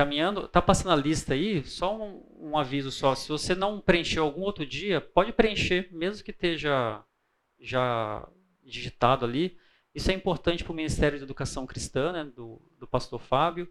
[0.00, 4.24] Caminhando, tá passando a lista aí, só um, um, aviso só, se você não preencheu
[4.24, 7.04] algum outro dia, pode preencher, mesmo que esteja
[7.60, 8.26] já
[8.64, 9.58] digitado ali.
[9.94, 13.70] Isso é importante para o Ministério de Educação Cristã, né, do, do pastor Fábio,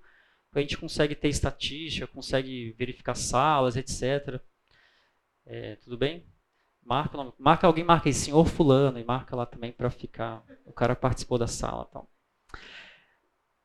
[0.54, 4.40] a gente consegue ter estatística, consegue verificar salas, etc.
[5.48, 6.24] É, tudo bem?
[6.84, 10.44] Marca, marca alguém marca aí, senhor fulano, e marca lá também para ficar.
[10.64, 11.88] O cara participou da sala.
[11.90, 12.08] Então.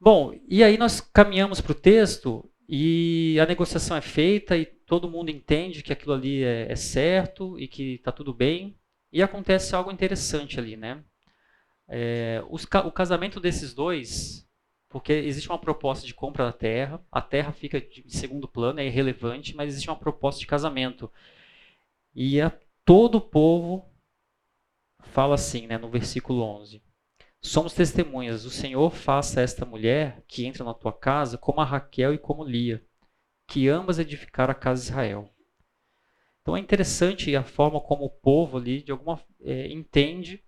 [0.00, 5.10] Bom, e aí nós caminhamos para o texto e a negociação é feita e todo
[5.10, 8.76] mundo entende que aquilo ali é, é certo e que está tudo bem.
[9.12, 11.02] E acontece algo interessante ali, né?
[11.86, 14.48] É, os, o casamento desses dois,
[14.88, 18.86] porque existe uma proposta de compra da terra, a terra fica de segundo plano, é
[18.86, 21.10] irrelevante, mas existe uma proposta de casamento.
[22.14, 22.52] E a
[22.84, 23.88] todo o povo
[25.02, 26.82] fala assim, né, no versículo 11:
[27.46, 32.14] Somos testemunhas, o Senhor faça esta mulher que entra na tua casa como a Raquel
[32.14, 32.82] e como Lia,
[33.46, 35.28] que ambas edificaram a casa de Israel.
[36.40, 40.42] Então é interessante a forma como o povo ali, de alguma é, entende,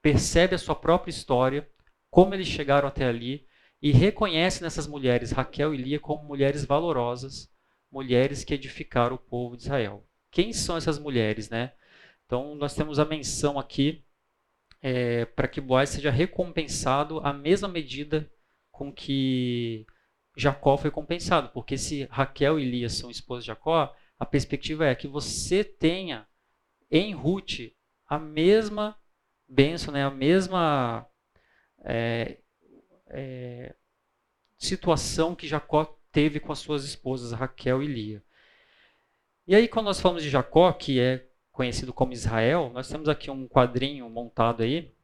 [0.00, 1.68] percebe a sua própria história,
[2.10, 3.46] como eles chegaram até ali
[3.82, 7.52] e reconhece nessas mulheres, Raquel e Lia, como mulheres valorosas,
[7.92, 10.02] mulheres que edificaram o povo de Israel.
[10.30, 11.74] Quem são essas mulheres, né?
[12.24, 14.02] Então nós temos a menção aqui
[14.80, 18.30] é, para que Boaz seja recompensado à mesma medida
[18.70, 19.86] com que
[20.36, 24.94] Jacó foi compensado, porque se Raquel e Lia são esposas de Jacó, a perspectiva é
[24.94, 26.26] que você tenha
[26.90, 27.72] em Ruth
[28.06, 28.96] a mesma
[29.48, 31.06] bênção, né, a mesma
[31.84, 32.38] é,
[33.08, 33.74] é,
[34.56, 38.22] situação que Jacó teve com as suas esposas, Raquel e Lia.
[39.46, 41.27] E aí, quando nós falamos de Jacó, que é
[41.58, 44.94] conhecido como Israel, nós temos aqui um quadrinho montado aí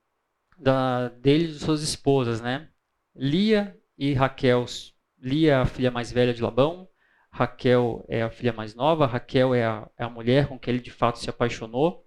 [0.56, 2.70] da, dele e de suas esposas, né?
[3.12, 4.64] Lia e Raquel.
[5.18, 6.88] Lia é a filha mais velha de Labão,
[7.28, 10.82] Raquel é a filha mais nova, Raquel é a, é a mulher com quem ele
[10.82, 12.06] de fato se apaixonou.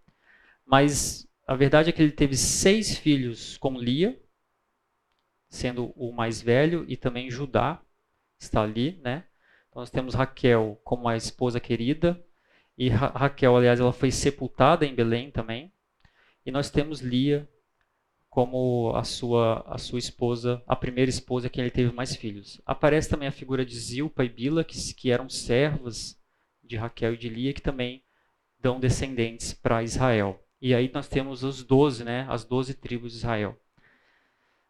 [0.66, 4.18] Mas a verdade é que ele teve seis filhos com Lia,
[5.50, 7.82] sendo o mais velho, e também Judá
[8.40, 9.26] está ali, né?
[9.68, 12.26] Então nós temos Raquel como a esposa querida,
[12.78, 15.72] e Ra Raquel, aliás, ela foi sepultada em Belém também.
[16.46, 17.50] E nós temos Lia
[18.30, 22.62] como a sua, a sua esposa, a primeira esposa que ele teve mais filhos.
[22.66, 26.22] Aparece também a figura de Zilpa e Bila, que, que eram servas
[26.64, 28.04] de Raquel e de Lia, que também
[28.60, 30.40] dão descendentes para Israel.
[30.62, 33.60] E aí nós temos os doze, né, as doze tribos de Israel.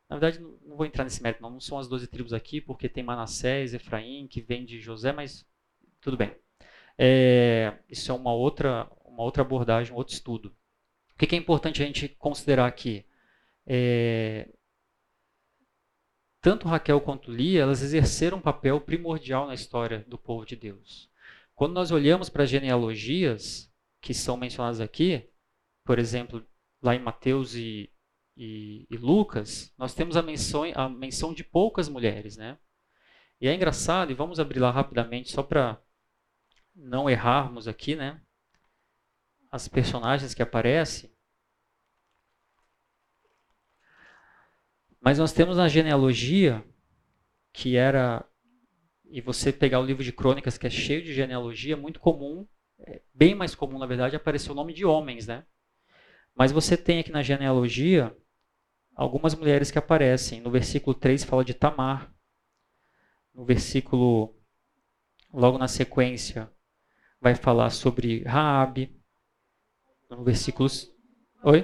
[0.09, 2.87] Na verdade, não vou entrar nesse mérito, não, não são as doze tribos aqui, porque
[2.87, 5.45] tem Manassés, Efraim, que vem de José, mas
[5.99, 6.33] tudo bem.
[6.97, 10.55] É, isso é uma outra, uma outra abordagem, um outro estudo.
[11.13, 13.05] O que é importante a gente considerar aqui?
[13.65, 14.49] É,
[16.41, 21.09] tanto Raquel quanto Lia, elas exerceram um papel primordial na história do povo de Deus.
[21.53, 25.29] Quando nós olhamos para as genealogias que são mencionadas aqui,
[25.83, 26.45] por exemplo,
[26.81, 27.91] lá em Mateus e,
[28.35, 32.57] e, e Lucas, nós temos a menção, a menção de poucas mulheres, né?
[33.41, 35.81] E é engraçado, e vamos abrir lá rapidamente só para
[36.77, 38.21] não errarmos aqui, né?
[39.51, 41.11] As personagens que aparecem.
[45.01, 46.63] Mas nós temos na genealogia,
[47.51, 48.25] que era.
[49.09, 52.45] E você pegar o livro de crônicas, que é cheio de genealogia, muito comum,
[52.79, 55.45] é bem mais comum, na verdade, aparecer o nome de homens, né?
[56.35, 58.15] Mas você tem aqui na genealogia
[58.93, 60.41] algumas mulheres que aparecem.
[60.41, 62.13] No versículo 3 fala de Tamar.
[63.33, 64.35] No versículo,
[65.33, 66.51] logo na sequência,
[67.19, 68.95] vai falar sobre Raabe.
[70.09, 70.69] No versículo...
[71.43, 71.59] Oi?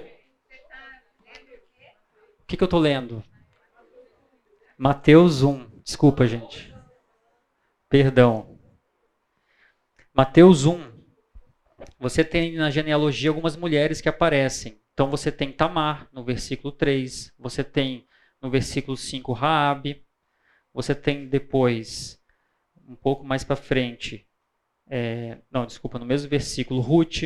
[2.40, 3.24] O que, que eu estou lendo?
[4.78, 5.82] Mateus 1.
[5.84, 6.74] Desculpa, gente.
[7.90, 8.60] Perdão.
[10.14, 10.94] Mateus 1.
[12.00, 14.82] Você tem na genealogia algumas mulheres que aparecem.
[14.94, 18.08] Então você tem Tamar no versículo 3, você tem
[18.40, 20.06] no versículo 5 Raabe,
[20.72, 22.22] você tem depois
[22.88, 24.28] um pouco mais para frente
[24.88, 27.24] é, não, desculpa, no mesmo versículo, Ruth.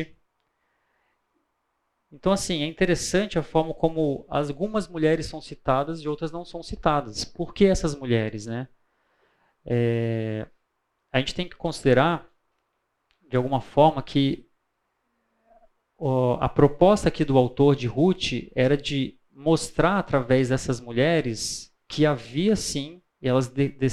[2.10, 6.62] Então, assim, é interessante a forma como algumas mulheres são citadas e outras não são
[6.62, 7.24] citadas.
[7.24, 8.68] Por que essas mulheres, né?
[9.64, 10.46] É,
[11.12, 12.26] a gente tem que considerar,
[13.28, 14.48] de alguma forma, que
[15.98, 22.06] ó, a proposta aqui do autor de Ruth era de mostrar através dessas mulheres que
[22.06, 23.86] havia sim, elas de, de,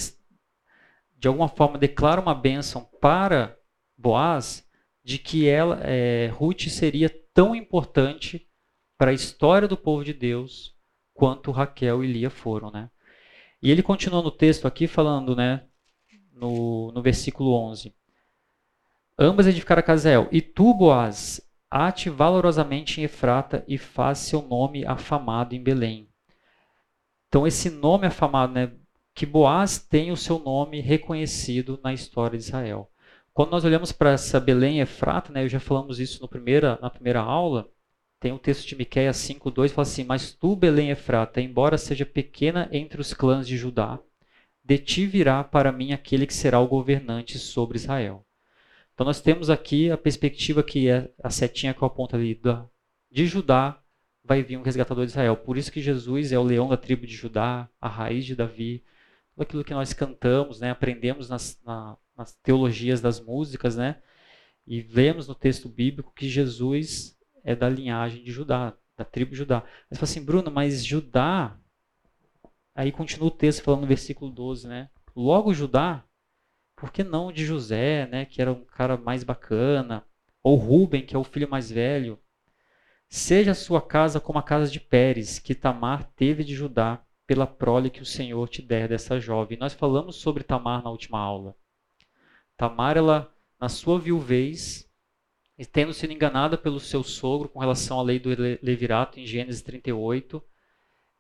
[1.26, 3.58] de alguma forma declaram uma bênção para
[3.98, 4.64] Boaz
[5.04, 8.48] de que ela, é, Ruth seria tão importante
[8.96, 10.76] para a história do povo de Deus
[11.16, 12.92] quanto Raquel e Lia foram, né?
[13.60, 15.64] E ele continua no texto aqui falando, né,
[16.32, 17.92] no, no versículo 11.
[19.18, 20.30] Ambas edificaram a Casel.
[20.32, 26.08] E tu, Boaz, ate valorosamente em Efrata e faz seu nome afamado em Belém.
[27.30, 28.72] Então esse nome afamado, né,
[29.16, 32.92] que Boaz tem o seu nome reconhecido na história de Israel.
[33.34, 36.90] Quando nós olhamos para essa Belém Efrata, né, eu já falamos isso no primeira, na
[36.90, 37.70] primeira aula,
[38.20, 42.70] tem um texto de Miqueias 5:2 fala assim: "Mas tu, Belém Efrata, embora seja pequena
[42.74, 44.00] entre os clãs de Judá,
[44.64, 48.26] de ti virá para mim aquele que será o governante sobre Israel."
[48.94, 52.66] Então nós temos aqui a perspectiva que é a setinha que eu aponto ali da,
[53.12, 53.82] de Judá
[54.24, 55.38] vai vir um resgatador de Israel.
[55.38, 58.84] Por isso que Jesus é o leão da tribo de Judá, a raiz de Davi.
[59.36, 64.02] Tudo aquilo que nós cantamos, né, aprendemos nas, na, nas teologias das músicas, né?
[64.66, 69.38] E vemos no texto bíblico que Jesus é da linhagem de Judá, da tribo de
[69.38, 69.64] Judá.
[69.90, 71.60] Mas fala assim, Bruno, mas Judá.
[72.74, 74.90] Aí continua o texto falando no versículo 12, né?
[75.16, 76.04] Logo Judá,
[76.76, 78.26] por que não de José, né?
[78.26, 80.06] Que era um cara mais bacana.
[80.44, 82.20] ou Ruben, que é o filho mais velho,
[83.10, 87.48] seja a sua casa como a casa de Pérez, que Tamar teve de Judá, pela
[87.48, 89.58] prole que o Senhor te der dessa jovem.
[89.58, 91.56] Nós falamos sobre Tamar na última aula.
[92.56, 94.90] Tamar, ela, na sua viuvez,
[95.58, 98.30] e tendo sido enganada pelo seu sogro com relação à lei do
[98.62, 100.44] levirato em Gênesis 38,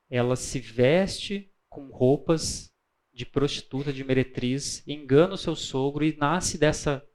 [0.09, 2.71] ela se veste com roupas
[3.13, 7.05] de prostituta, de meretriz, engana o seu sogro e nasce dessa,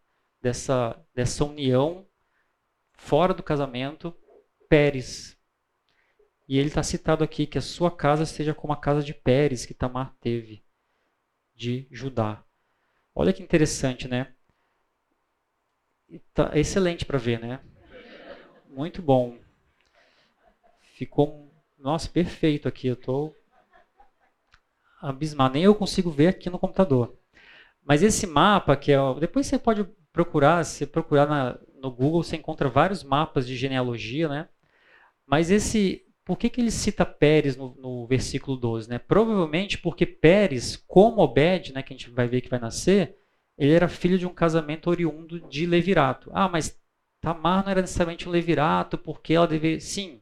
[0.41, 2.07] dessa, dessa união
[2.95, 4.14] fora do casamento,
[4.68, 5.39] Pérez.
[6.51, 9.64] E ele está citado aqui que a sua casa seja como a casa de Pérez
[9.64, 10.64] que Tamar teve
[11.55, 12.42] de Judá.
[13.14, 14.34] Olha que interessante, né?
[16.34, 17.61] Tá excelente para ver, né?
[18.68, 19.38] Muito bom.
[20.96, 22.88] Ficou, nossa, perfeito aqui.
[22.88, 23.32] Eu estou
[25.01, 25.55] abismado.
[25.55, 27.16] Nem eu consigo ver aqui no computador.
[27.80, 28.98] Mas esse mapa, que é.
[29.20, 34.28] Depois você pode procurar, se procurar na, no Google, você encontra vários mapas de genealogia,
[34.28, 34.48] né?
[35.24, 36.10] Mas esse.
[36.25, 38.89] Por que, que ele cita Pérez no, no versículo 12?
[38.89, 38.99] Né?
[38.99, 43.16] Provavelmente porque Pérez, como Obed, né, que a gente vai ver que vai nascer,
[43.59, 46.31] ele era filho de um casamento oriundo de Levirato.
[46.33, 46.81] Ah, mas
[47.21, 49.81] Tamar não era necessariamente um Levirato, porque ela deveria.
[49.81, 50.21] Sim,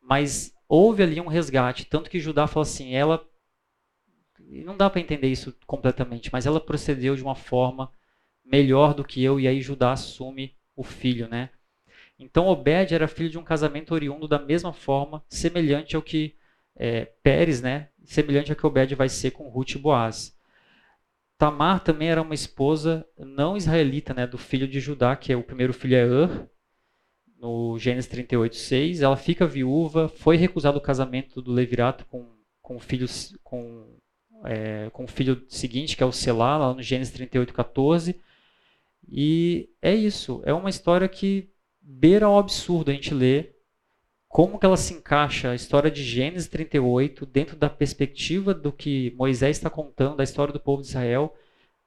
[0.00, 1.84] mas houve ali um resgate.
[1.84, 3.26] Tanto que Judá fala assim: ela
[4.64, 7.90] não dá para entender isso completamente, mas ela procedeu de uma forma
[8.44, 11.50] melhor do que eu, e aí Judá assume o filho, né?
[12.20, 16.36] Então Obed era filho de um casamento oriundo da mesma forma, semelhante ao que
[16.76, 17.88] é, Pérez, né?
[18.04, 20.36] Semelhante ao que Obed vai ser com Ruth e Boaz.
[21.38, 24.26] Tamar também era uma esposa não israelita, né?
[24.26, 26.46] Do filho de Judá, que é o primeiro filho é Ur,
[27.38, 29.00] no Gênesis 38, 6.
[29.00, 32.28] Ela fica viúva, foi recusado o casamento do Levirato com,
[32.60, 33.86] com, filhos, com
[34.44, 38.20] é, com o filho seguinte, que é o Selá, lá no Gênesis 38, 14.
[39.08, 41.50] E é isso, é uma história que
[41.90, 43.56] beira ao absurdo a gente ler
[44.28, 49.12] como que ela se encaixa a história de Gênesis 38 dentro da perspectiva do que
[49.16, 51.36] Moisés está contando, da história do povo de Israel.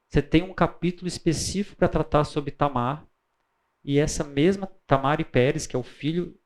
[0.09, 3.07] Você tem um capítulo específico para tratar sobre Tamar,
[3.83, 6.37] e essa mesma Tamar e Pérez, que é o filho,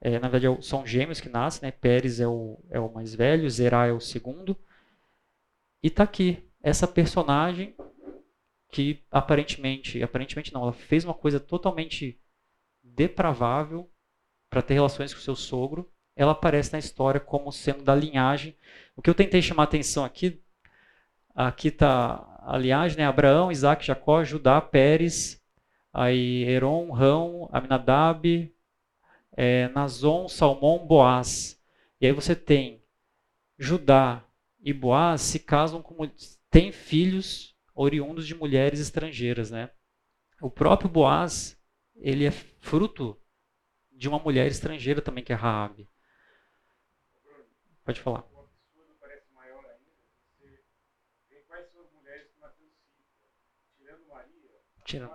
[0.00, 1.72] é, na verdade é são gêmeos que nascem, né?
[1.72, 4.56] Pérez é o, é o mais velho, Zerá é o segundo,
[5.82, 7.74] e tá aqui, essa personagem
[8.70, 12.20] que aparentemente, aparentemente não, ela fez uma coisa totalmente
[12.98, 13.88] depravável
[14.50, 15.88] para ter relações com seu sogro.
[16.16, 18.56] Ela aparece na história como sendo da linhagem.
[18.96, 20.42] O que eu tentei chamar a atenção aqui,
[21.32, 23.06] aqui está a linhagem, né?
[23.06, 25.40] Abraão, Isaac, Jacó, Judá, Pérez,
[25.92, 28.52] aí Heron, Rão, Aminadab,
[29.36, 31.62] é, Nazon, Salmão, Boaz.
[32.00, 32.82] E aí você tem
[33.56, 34.24] Judá,
[34.60, 36.10] e Boaz se casam com
[36.50, 39.70] têm filhos oriundos de mulheres estrangeiras, né?
[40.40, 41.57] O próprio Boaz,
[41.98, 43.20] ele é fruto
[43.92, 45.88] de uma mulher estrangeira também que é Raabe.
[47.84, 48.24] Pode falar.
[54.84, 55.12] Tirando.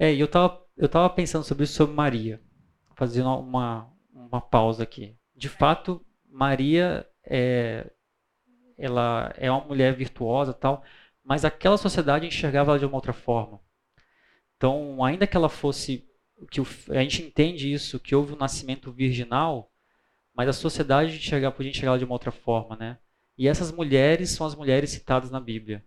[0.00, 2.40] É, eu estava eu tava pensando sobre isso sobre Maria,
[2.94, 7.88] fazendo uma, uma pausa aqui de fato, Maria é,
[8.76, 10.82] ela é uma mulher virtuosa tal,
[11.28, 13.60] mas aquela sociedade enxergava ela de uma outra forma.
[14.56, 16.08] Então, ainda que ela fosse
[16.50, 16.58] que
[16.90, 19.70] a gente entende isso, que houve um nascimento virginal,
[20.32, 22.98] mas a sociedade enxergava, podia enxergar ela de uma outra forma, né?
[23.36, 25.84] E essas mulheres são as mulheres citadas na Bíblia.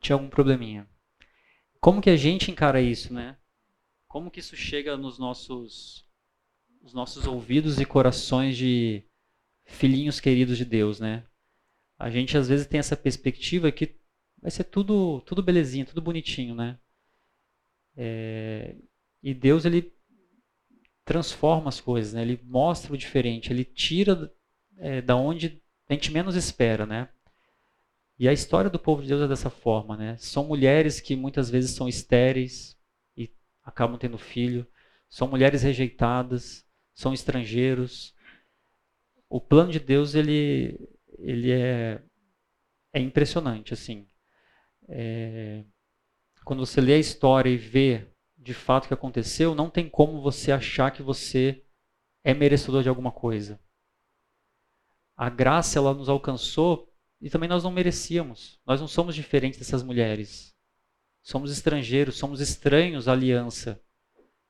[0.00, 0.88] Tinha algum probleminha.
[1.80, 3.36] Como que a gente encara isso, né?
[4.06, 6.05] Como que isso chega nos nossos,
[6.86, 9.02] nos nossos ouvidos e corações de
[9.64, 11.24] filhinhos queridos de Deus, né?
[11.98, 13.96] A gente às vezes tem essa perspectiva que
[14.40, 16.78] vai ser tudo, tudo belezinha, tudo bonitinho, né?
[17.96, 18.76] É,
[19.20, 19.92] e Deus ele
[21.04, 22.22] transforma as coisas, né?
[22.22, 24.32] Ele mostra o diferente, ele tira
[24.78, 27.08] é, da onde a gente menos espera, né?
[28.16, 30.16] E a história do povo de Deus é dessa forma, né?
[30.18, 32.78] São mulheres que muitas vezes são estéreis
[33.16, 33.28] e
[33.64, 34.64] acabam tendo filho,
[35.08, 36.64] são mulheres rejeitadas,
[36.96, 38.14] são estrangeiros.
[39.28, 40.88] O plano de Deus ele
[41.18, 42.02] ele é
[42.92, 44.08] é impressionante assim.
[44.88, 45.64] É,
[46.44, 50.22] quando você lê a história e vê de fato o que aconteceu, não tem como
[50.22, 51.62] você achar que você
[52.24, 53.60] é merecedor de alguma coisa.
[55.16, 58.60] A graça ela nos alcançou e também nós não merecíamos.
[58.64, 60.54] Nós não somos diferentes dessas mulheres.
[61.22, 63.82] Somos estrangeiros, somos estranhos à aliança.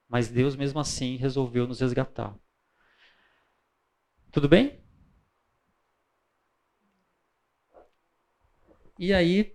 [0.08, 2.36] Mas Deus, mesmo assim, resolveu nos resgatar.
[4.30, 4.80] Tudo bem?
[8.98, 9.54] E aí,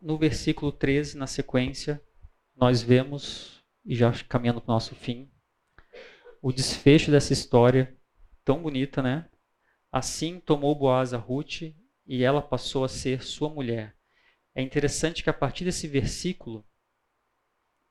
[0.00, 2.02] no versículo 13, na sequência,
[2.56, 5.30] nós vemos, e já caminhando para o nosso fim,
[6.42, 7.96] o desfecho dessa história
[8.44, 9.28] tão bonita, né?
[9.92, 11.62] Assim tomou Boaz a Ruth
[12.06, 13.96] e ela passou a ser sua mulher.
[14.54, 16.64] É interessante que a partir desse versículo,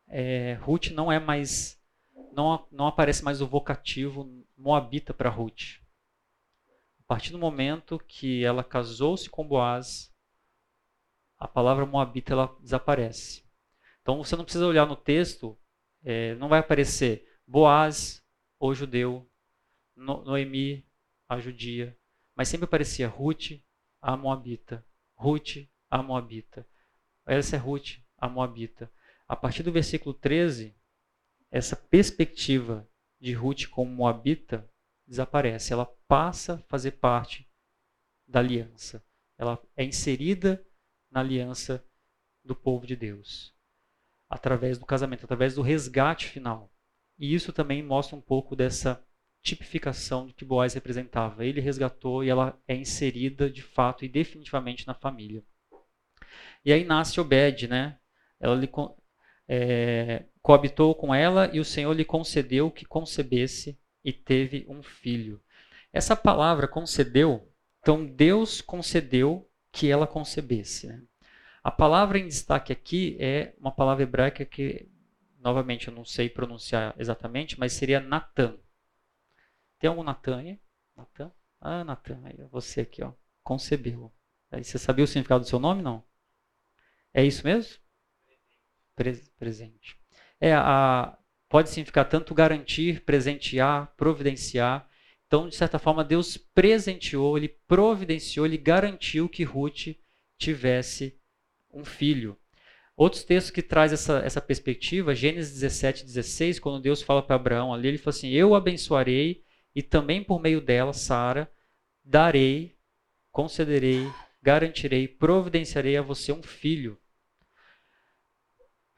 [0.09, 1.79] é, Ruth não é mais,
[2.33, 5.79] não, não aparece mais o vocativo moabita para Ruth.
[6.99, 10.13] A partir do momento que ela casou-se com Boaz,
[11.37, 13.47] a palavra moabita ela desaparece.
[14.01, 15.57] Então você não precisa olhar no texto,
[16.03, 18.23] é, não vai aparecer Boaz,
[18.59, 19.29] o judeu,
[19.95, 20.85] Noemi,
[21.27, 21.97] a judia,
[22.35, 23.61] mas sempre aparecia Ruth,
[24.01, 24.85] a moabita,
[25.15, 26.67] Ruth, a moabita.
[27.25, 28.91] Essa é Ruth, a moabita.
[29.29, 30.75] A partir do versículo 13,
[31.51, 32.89] essa perspectiva
[33.21, 34.67] de Ruth como moabita
[35.07, 35.71] desaparece.
[35.71, 37.47] Ela passa a fazer parte
[38.27, 39.03] da aliança.
[39.37, 40.65] Ela é inserida
[41.11, 41.85] na aliança
[42.43, 43.55] do povo de Deus,
[44.27, 46.71] através do casamento, através do resgate final.
[47.17, 49.05] E isso também mostra um pouco dessa
[49.43, 51.45] tipificação do que Boaz representava.
[51.45, 55.43] Ele resgatou e ela é inserida de fato e definitivamente na família.
[56.65, 57.99] E aí nasce Obed, né?
[58.39, 58.55] Ela
[59.49, 65.41] é, coabitou com ela e o Senhor lhe concedeu que concebesse e teve um filho.
[65.91, 70.85] Essa palavra concedeu, então Deus concedeu que ela concebesse.
[70.85, 71.01] Né?
[71.63, 74.87] A palavra em destaque aqui é uma palavra hebraica que,
[75.39, 78.55] novamente, eu não sei pronunciar exatamente, mas seria Natan.
[79.79, 80.59] Tem algum Natan aí?
[80.95, 81.31] Natan?
[81.59, 84.13] Ah, Natan, aí, você aqui, ó, concebeu.
[84.51, 86.03] Aí, você sabia o significado do seu nome, não?
[87.13, 87.79] É isso mesmo?
[89.37, 89.97] Presente.
[90.39, 94.87] É, a, pode significar tanto garantir, presentear, providenciar.
[95.27, 99.95] Então, de certa forma, Deus presenteou, ele providenciou, ele garantiu que Ruth
[100.37, 101.19] tivesse
[101.71, 102.37] um filho.
[102.95, 107.73] Outros textos que traz essa, essa perspectiva, Gênesis 17, 16, quando Deus fala para Abraão
[107.73, 109.43] ali, ele fala assim: Eu abençoarei
[109.73, 111.49] e também por meio dela, Sara,
[112.03, 112.75] darei,
[113.31, 114.05] concederei,
[114.41, 116.99] garantirei, providenciarei a você um filho.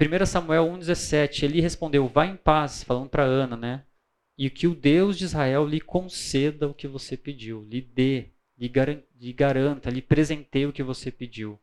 [0.02, 3.86] 1 Samuel 1,17, ele respondeu: Vá em paz, falando para Ana, né?
[4.36, 9.32] E que o Deus de Israel lhe conceda o que você pediu, lhe dê, lhe
[9.32, 11.60] garanta, lhe presenteie o que você pediu.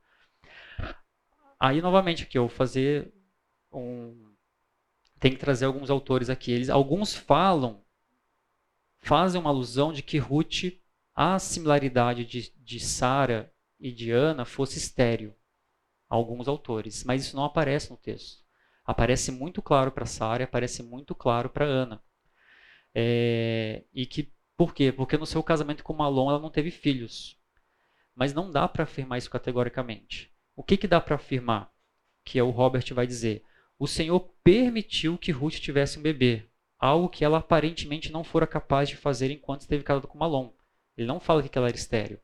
[1.58, 3.12] Aí, novamente, aqui eu vou fazer
[3.72, 4.32] um.
[5.18, 6.52] Tem que trazer alguns autores aqui.
[6.52, 7.82] Eles, alguns falam,
[9.00, 10.78] fazem uma alusão de que Ruth,
[11.12, 15.34] a similaridade de, de Sara e de Ana fosse estéreo
[16.08, 18.42] alguns autores, mas isso não aparece no texto.
[18.84, 22.02] Aparece muito claro para Sara, aparece muito claro para Ana.
[22.94, 24.90] É, e que por quê?
[24.90, 27.38] Porque no seu casamento com Malon ela não teve filhos.
[28.14, 30.34] Mas não dá para afirmar isso categoricamente.
[30.56, 31.70] O que, que dá para afirmar?
[32.24, 33.44] Que é o Robert vai dizer.
[33.78, 38.88] O Senhor permitiu que Ruth tivesse um bebê, algo que ela aparentemente não fora capaz
[38.88, 40.50] de fazer enquanto esteve casada com Malon.
[40.96, 42.18] Ele não fala que ela era estéreo.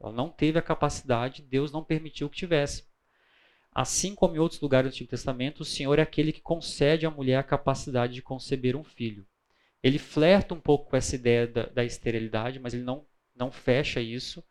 [0.00, 2.87] Ela não teve a capacidade, Deus não permitiu que tivesse.
[3.80, 7.10] Assim como em outros lugares do Antigo Testamento, o Senhor é aquele que concede à
[7.12, 9.24] mulher a capacidade de conceber um filho.
[9.80, 13.06] Ele flerta um pouco com essa ideia da, da esterilidade, mas ele não,
[13.36, 14.42] não fecha isso.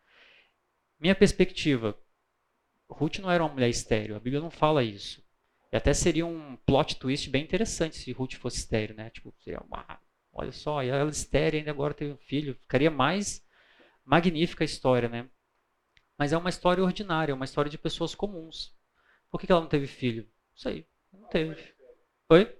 [0.98, 1.94] Minha perspectiva,
[2.88, 5.22] Ruth não era uma mulher estéril, a Bíblia não fala isso.
[5.70, 9.10] E até seria um plot twist bem interessante se Ruth fosse estéril, né?
[9.10, 10.00] Tipo, seria uma,
[10.32, 13.46] olha só, ela estéril ainda agora teve um filho, ficaria mais
[14.06, 15.28] magnífica a história, né?
[16.16, 18.77] Mas é uma história ordinária, é uma história de pessoas comuns.
[19.30, 20.22] Por que ela não teve filho?
[20.22, 20.86] Não sei.
[21.12, 21.74] Não teve.
[22.30, 22.56] Oi?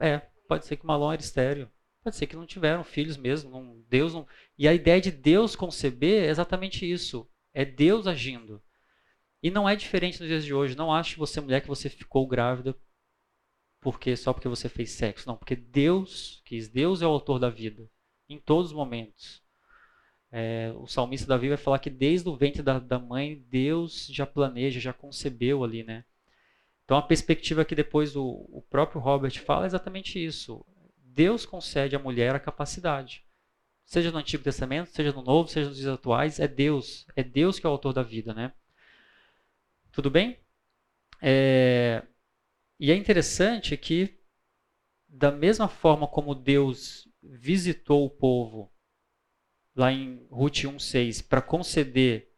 [0.00, 1.70] É, pode ser que Malon era estéreo.
[2.02, 3.50] Pode ser que não tiveram filhos mesmo.
[3.50, 4.26] Não, Deus não...
[4.56, 7.28] E a ideia de Deus conceber é exatamente isso.
[7.52, 8.62] É Deus agindo.
[9.42, 10.76] E não é diferente nos dias de hoje.
[10.76, 12.76] Não ache você, mulher, que você ficou grávida
[13.80, 15.28] porque só porque você fez sexo.
[15.28, 16.68] Não, porque Deus quis.
[16.68, 17.88] Deus é o autor da vida.
[18.28, 19.42] Em todos os momentos.
[20.30, 24.26] É, o salmista Davi vai falar que desde o ventre da, da, mãe, Deus já
[24.26, 26.04] planeja, já concebeu ali, né?
[26.84, 30.64] Então a perspectiva que depois o, o próprio Robert fala é exatamente isso.
[30.96, 33.24] Deus concede à mulher a capacidade.
[33.84, 37.06] Seja no Antigo Testamento, seja no Novo, seja nos dias atuais, é Deus.
[37.16, 38.52] É Deus que é o autor da vida, né?
[39.90, 40.38] Tudo bem?
[41.20, 42.02] É,
[42.78, 44.18] e é interessante que,
[45.08, 48.70] da mesma forma como Deus visitou o povo
[49.78, 52.30] lá em Ruth 1,6, para conceder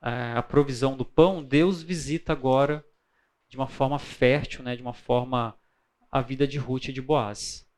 [0.00, 2.84] a, a provisão do pão, Deus visita agora
[3.48, 5.58] de uma forma fértil, né, de uma forma
[6.10, 7.68] a vida de Ruth e de Boaz.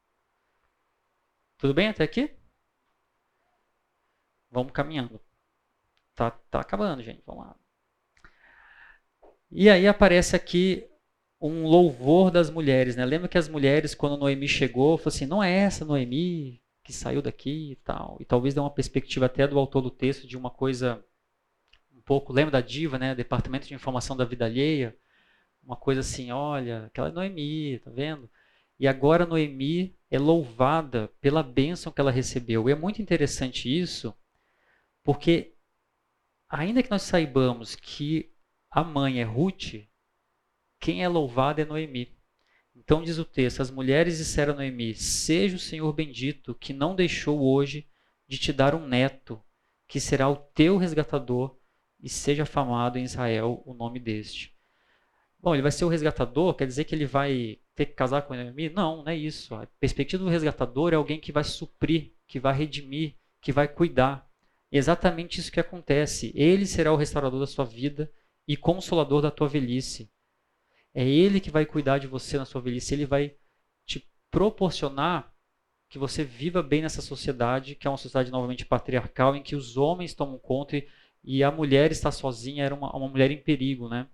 [1.59, 2.34] Tudo bem até aqui?
[4.51, 5.20] Vamos caminhando.
[6.14, 7.22] Tá, tá acabando, gente.
[7.26, 7.56] Vamos lá.
[9.51, 10.89] E aí aparece aqui
[11.40, 13.05] um louvor das mulheres, né?
[13.05, 17.22] Lembra que as mulheres, quando Noemi chegou, falou assim: não é essa Noemi que saiu
[17.22, 18.16] daqui e tal.
[18.20, 21.04] E talvez dê uma perspectiva até do autor do texto de uma coisa
[21.94, 22.32] um pouco.
[22.32, 23.14] Lembra da diva, né?
[23.14, 24.96] Departamento de Informação da Vida Alheia?
[25.62, 28.28] Uma coisa assim: olha, aquela é Noemi, tá vendo?
[28.78, 32.68] E agora Noemi é louvada pela bênção que ela recebeu.
[32.68, 34.14] E é muito interessante isso,
[35.04, 35.54] porque
[36.48, 38.32] ainda que nós saibamos que
[38.70, 39.86] a mãe é Ruth,
[40.80, 42.12] quem é louvado é Noemi.
[42.84, 46.96] Então diz o texto: As mulheres disseram a Noemi: Seja o Senhor bendito, que não
[46.96, 47.86] deixou hoje
[48.26, 49.40] de te dar um neto,
[49.86, 51.56] que será o teu resgatador,
[52.02, 54.52] e seja famado em Israel o nome deste.
[55.40, 58.34] Bom, ele vai ser o resgatador, quer dizer que ele vai ter que casar com
[58.34, 58.68] Noemi?
[58.68, 59.54] Não, não é isso.
[59.54, 64.28] A perspectiva do resgatador é alguém que vai suprir, que vai redimir, que vai cuidar.
[64.70, 66.32] É exatamente isso que acontece.
[66.34, 68.10] Ele será o restaurador da sua vida
[68.46, 70.11] e consolador da tua velhice.
[70.94, 72.94] É Ele que vai cuidar de você na sua velhice.
[72.94, 73.35] Ele vai
[73.86, 75.32] te proporcionar
[75.89, 79.77] que você viva bem nessa sociedade, que é uma sociedade novamente patriarcal, em que os
[79.77, 80.89] homens tomam conta e,
[81.23, 83.89] e a mulher está sozinha, era uma, uma mulher em perigo.
[83.89, 84.06] Né?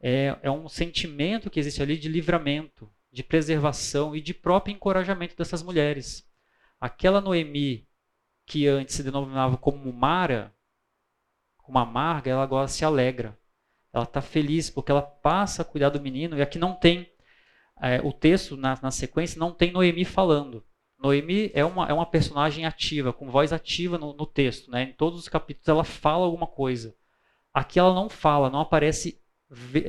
[0.00, 5.36] É, é um sentimento que existe ali de livramento, de preservação e de próprio encorajamento
[5.36, 6.26] dessas mulheres.
[6.80, 7.86] Aquela Noemi
[8.46, 10.54] que antes se denominava como Mara,
[11.58, 13.38] como amarga, ela agora se alegra.
[13.98, 16.36] Ela está feliz porque ela passa a cuidar do menino.
[16.36, 17.10] E aqui não tem
[17.80, 20.64] é, o texto na, na, sequência não tem Noemi falando.
[20.98, 24.70] Noemi é uma, é uma personagem ativa, com voz ativa no, no texto.
[24.70, 24.84] Né?
[24.84, 26.94] Em todos os capítulos ela fala alguma coisa.
[27.52, 29.20] Aqui ela não fala, não aparece,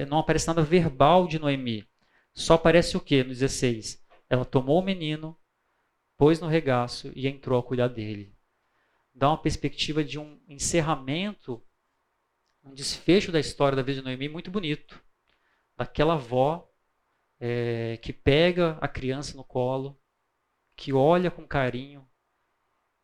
[0.08, 1.88] não aparece nada verbal de Noemi.
[2.34, 4.04] Só aparece o que no 16?
[4.30, 5.36] Ela tomou o menino,
[6.18, 8.34] pôs no regaço e entrou a cuidar dele.
[9.14, 11.62] Dá uma perspectiva de um encerramento
[12.70, 15.02] um desfecho da história da vida de Noemi muito bonito.
[15.76, 16.70] Daquela avó
[17.40, 20.00] é, que pega a criança no colo,
[20.76, 22.08] que olha com carinho.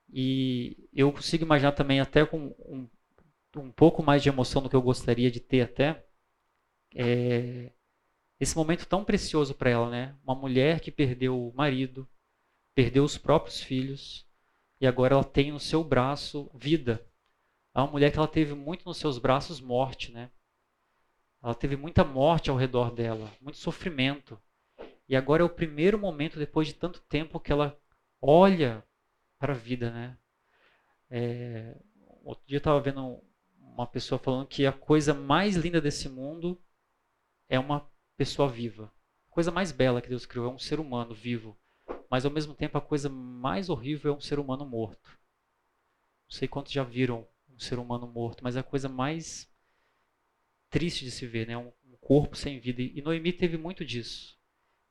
[0.09, 2.89] E eu consigo imaginar também, até com um,
[3.57, 6.05] um pouco mais de emoção do que eu gostaria de ter até,
[6.93, 7.71] é,
[8.39, 10.15] esse momento tão precioso para ela, né?
[10.23, 12.07] Uma mulher que perdeu o marido,
[12.75, 14.27] perdeu os próprios filhos,
[14.79, 17.05] e agora ela tem no seu braço vida
[17.76, 20.31] é uma mulher que ela teve muito nos seus braços morte, né?
[21.43, 24.41] Ela teve muita morte ao redor dela, muito sofrimento.
[25.10, 27.77] E agora é o primeiro momento, depois de tanto tempo, que ela
[28.22, 28.84] olha
[29.38, 30.18] para a vida, né?
[31.10, 31.77] É,
[32.23, 33.22] outro dia eu estava vendo
[33.60, 36.60] uma pessoa falando que a coisa mais linda desse mundo
[37.49, 38.91] é uma pessoa viva.
[39.30, 41.57] A coisa mais bela que Deus criou é um ser humano vivo.
[42.10, 45.10] Mas ao mesmo tempo a coisa mais horrível é um ser humano morto.
[45.10, 49.49] Não sei quantos já viram um ser humano morto, mas a coisa mais
[50.69, 51.57] triste de se ver, né?
[51.57, 52.82] Um, um corpo sem vida.
[52.82, 54.38] E Noemi teve muito disso.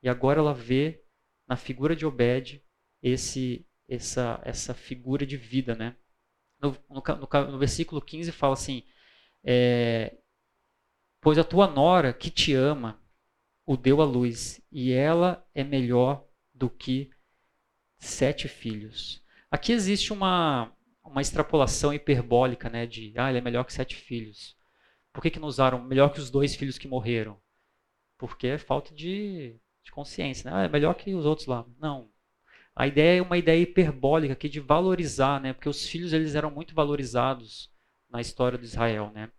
[0.03, 1.03] E agora ela vê
[1.47, 2.63] na figura de Obed
[3.03, 5.97] esse essa essa figura de vida, né?
[6.61, 8.83] No, no, no, no versículo 15 fala assim:
[9.45, 10.17] é,
[11.21, 13.03] Pois a tua nora que te ama
[13.67, 17.11] o deu à luz, e ela é melhor do que
[17.99, 19.23] sete filhos.
[19.51, 20.71] Aqui existe uma,
[21.05, 24.57] uma extrapolação hiperbólica, né, de ah, ele é melhor que sete filhos.
[25.13, 27.41] Por que, que não usaram melhor que os dois filhos que morreram?
[28.19, 30.57] Porque é falta de, de consciência, né?
[30.57, 31.65] Ah, é melhor que os outros lá.
[31.79, 32.11] Não.
[32.75, 35.53] A ideia é uma ideia hiperbólica aqui de valorizar, né?
[35.53, 37.71] Porque os filhos eles eram muito valorizados
[38.11, 39.31] na história de Israel, né?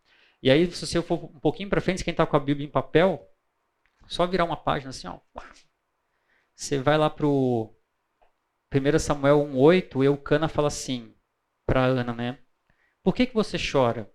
[0.42, 2.72] E aí, se você for um pouquinho para frente, quem está com a Bíblia em
[2.72, 3.28] papel,
[4.08, 5.20] só virar uma página assim, ó.
[6.56, 7.76] Você vai lá para o
[8.74, 11.15] 1 Samuel 1,8, Eucana fala assim:
[11.66, 12.40] para Ana, né?
[13.04, 14.12] Por que, que você chora?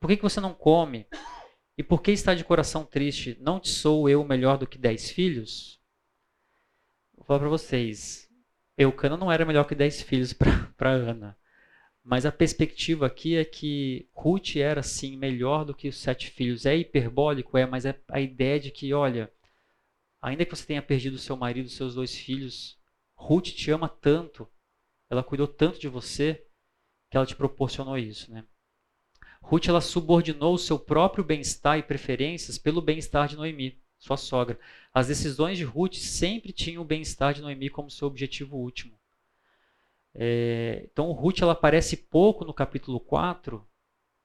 [0.00, 1.06] Por que, que você não come?
[1.76, 3.36] E por que está de coração triste?
[3.40, 5.80] Não te sou eu melhor do que dez filhos?
[7.16, 8.28] Vou falar para vocês.
[8.76, 11.36] Eucana não era melhor que dez filhos para Ana.
[12.02, 16.64] Mas a perspectiva aqui é que Ruth era, sim, melhor do que os sete filhos.
[16.64, 19.30] É hiperbólico, é, mas é a ideia de que, olha,
[20.22, 22.78] ainda que você tenha perdido seu marido, seus dois filhos,
[23.14, 24.48] Ruth te ama tanto,
[25.10, 26.47] ela cuidou tanto de você,
[27.10, 28.44] que ela te proporcionou isso, né?
[29.40, 34.58] Ruth ela subordinou o seu próprio bem-estar e preferências pelo bem-estar de Noemi, sua sogra.
[34.92, 38.98] As decisões de Ruth sempre tinham o bem-estar de Noemi como seu objetivo último.
[40.14, 43.66] É, então Ruth ela aparece pouco no capítulo 4,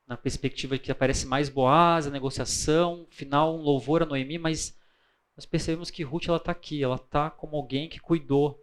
[0.07, 4.77] na perspectiva de que aparece mais Boaz, a negociação, final um louvor a Noemi, mas
[5.35, 8.59] nós percebemos que Ruth está aqui, ela está como alguém que cuidou.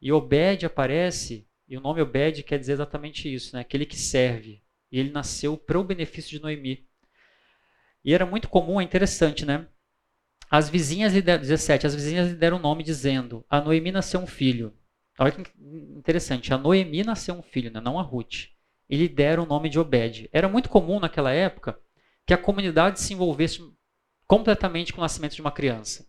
[0.00, 3.62] E Obed aparece e o nome Obed quer dizer exatamente isso, né?
[3.62, 4.62] aquele que serve.
[4.92, 6.86] E ele nasceu para o benefício de Noemi.
[8.04, 9.66] E era muito comum, é interessante, né?
[10.50, 14.20] As vizinhas lhe deram, 17, as vizinhas lhe deram o nome dizendo: A Noemi nasceu
[14.20, 14.72] um filho.
[15.18, 15.50] Olha que
[15.96, 17.80] interessante, a Noemi nasceu um filho, né?
[17.80, 18.50] não a Ruth.
[18.88, 20.28] E lhe deram o nome de Obed.
[20.32, 21.78] Era muito comum naquela época
[22.26, 23.60] que a comunidade se envolvesse
[24.26, 26.06] completamente com o nascimento de uma criança.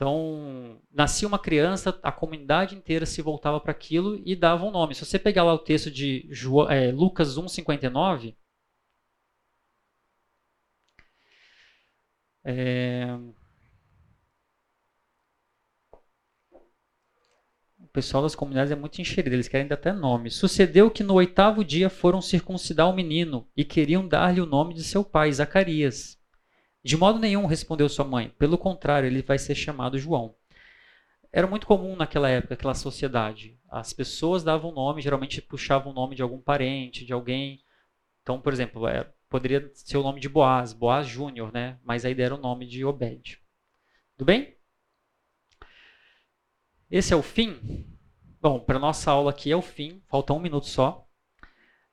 [0.00, 4.94] Então, nascia uma criança, a comunidade inteira se voltava para aquilo e dava um nome.
[4.94, 8.34] Se você pegar lá o texto de João, é, Lucas 1,59,
[12.42, 13.18] é...
[17.78, 20.30] o pessoal das comunidades é muito enxerido, eles querem dar até nome.
[20.30, 24.82] Sucedeu que no oitavo dia foram circuncidar o menino e queriam dar-lhe o nome de
[24.82, 26.19] seu pai, Zacarias.
[26.82, 28.30] De modo nenhum, respondeu sua mãe.
[28.38, 30.34] Pelo contrário, ele vai ser chamado João.
[31.32, 33.58] Era muito comum naquela época, aquela sociedade.
[33.68, 37.62] As pessoas davam nome, geralmente puxavam o nome de algum parente, de alguém.
[38.22, 41.78] Então, por exemplo, é, poderia ser o nome de Boaz, Boaz Júnior, né?
[41.84, 43.38] Mas aí deram o nome de Obed.
[44.16, 44.56] Tudo bem?
[46.90, 47.86] Esse é o fim?
[48.40, 51.06] Bom, para nossa aula aqui é o fim, falta um minuto só.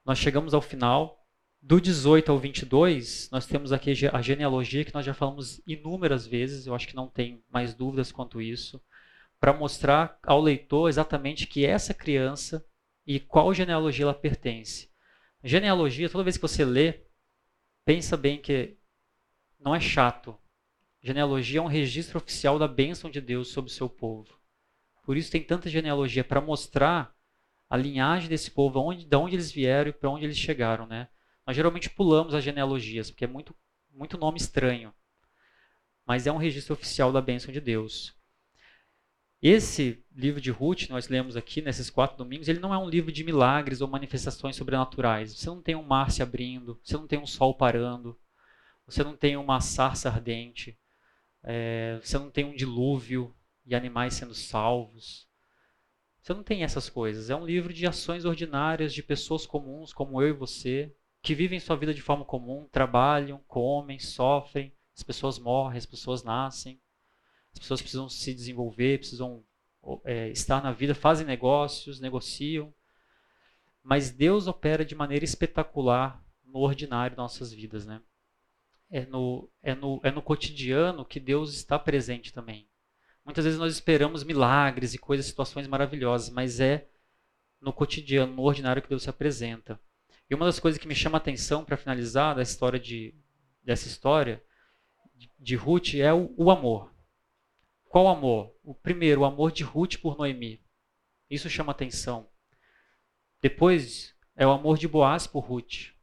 [0.04, 1.17] Nós chegamos ao final.
[1.62, 6.66] Do 18 ao 22, nós temos aqui a genealogia que nós já falamos inúmeras vezes,
[6.66, 8.82] eu acho que não tem mais dúvidas quanto isso,
[9.40, 12.66] para mostrar ao leitor exatamente que essa criança
[13.06, 14.90] e qual genealogia ela pertence.
[15.44, 17.02] Genealogia, toda vez que você lê,
[17.86, 18.78] pensa bem que
[19.60, 20.38] não é chato.
[21.02, 24.38] Genealogia é um registro oficial da bênção de Deus sobre o seu povo.
[25.04, 27.16] Por isso tem tanta genealogia para mostrar
[27.70, 31.08] a linhagem desse povo, onde, de onde eles vieram e para onde eles chegaram, né?
[31.48, 33.56] Nós geralmente pulamos as genealogias, porque é muito,
[33.90, 34.94] muito nome estranho.
[36.06, 38.14] Mas é um registro oficial da bênção de Deus.
[39.42, 43.14] Esse livro de Ruth, nós lemos aqui nesses quatro domingos, ele não é um livro
[43.14, 45.34] de milagres ou manifestações sobrenaturais.
[45.34, 48.20] Você não tem um mar se abrindo, você não tem um sol parando,
[48.86, 50.78] você não tem uma sarça ardente,
[51.44, 53.34] é, você não tem um dilúvio
[53.66, 55.26] e animais sendo salvos.
[56.22, 57.30] Você não tem essas coisas.
[57.30, 60.94] É um livro de ações ordinárias de pessoas comuns como eu e você,
[61.28, 66.24] que vivem sua vida de forma comum, trabalham, comem, sofrem, as pessoas morrem, as pessoas
[66.24, 66.80] nascem,
[67.52, 69.44] as pessoas precisam se desenvolver, precisam
[70.06, 72.74] é, estar na vida, fazem negócios, negociam.
[73.84, 78.02] Mas Deus opera de maneira espetacular no ordinário de nossas vidas, né?
[78.90, 82.70] É no, é, no, é no cotidiano que Deus está presente também.
[83.26, 86.88] Muitas vezes nós esperamos milagres e coisas, situações maravilhosas, mas é
[87.60, 89.78] no cotidiano, no ordinário que Deus se apresenta.
[90.30, 93.16] E uma das coisas que me chama a atenção para finalizar da história de,
[93.64, 94.44] dessa história
[95.40, 96.94] de Ruth é o, o amor.
[97.86, 98.54] Qual amor?
[98.64, 100.62] O primeiro, o amor de Ruth por Noemi.
[101.30, 102.30] Isso chama atenção.
[103.42, 105.94] Depois é o amor de Boaz por Ruth.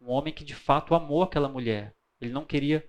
[0.00, 1.94] Um homem que de fato amou aquela mulher.
[2.20, 2.88] Ele não queria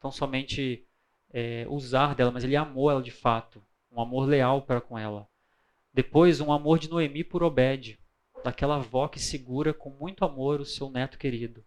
[0.00, 0.86] tão somente
[1.30, 3.64] é, usar dela, mas ele amou ela de fato.
[3.90, 5.26] Um amor leal para com ela.
[5.92, 7.98] Depois, um amor de Noemi por Obed
[8.44, 11.64] daquela avó que segura com muito amor o seu neto querido.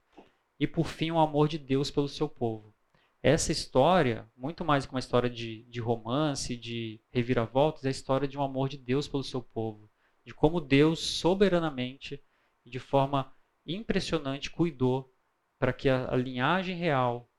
[0.60, 2.74] E por fim, o amor de Deus pelo seu povo.
[3.22, 8.28] Essa história, muito mais que uma história de, de romance, de reviravoltas, é a história
[8.28, 9.90] de um amor de Deus pelo seu povo.
[10.26, 12.24] De como Deus soberanamente
[12.66, 13.34] e de forma
[13.66, 15.14] impressionante cuidou
[15.58, 17.30] para que a, a linhagem real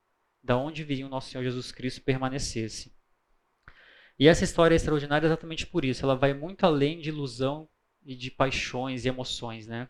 [0.43, 2.94] da onde viria o nosso Senhor Jesus Cristo permanecesse.
[4.19, 6.05] E essa história é extraordinária exatamente por isso.
[6.05, 7.69] Ela vai muito além de ilusão
[8.11, 9.89] e de paixões e emoções, né?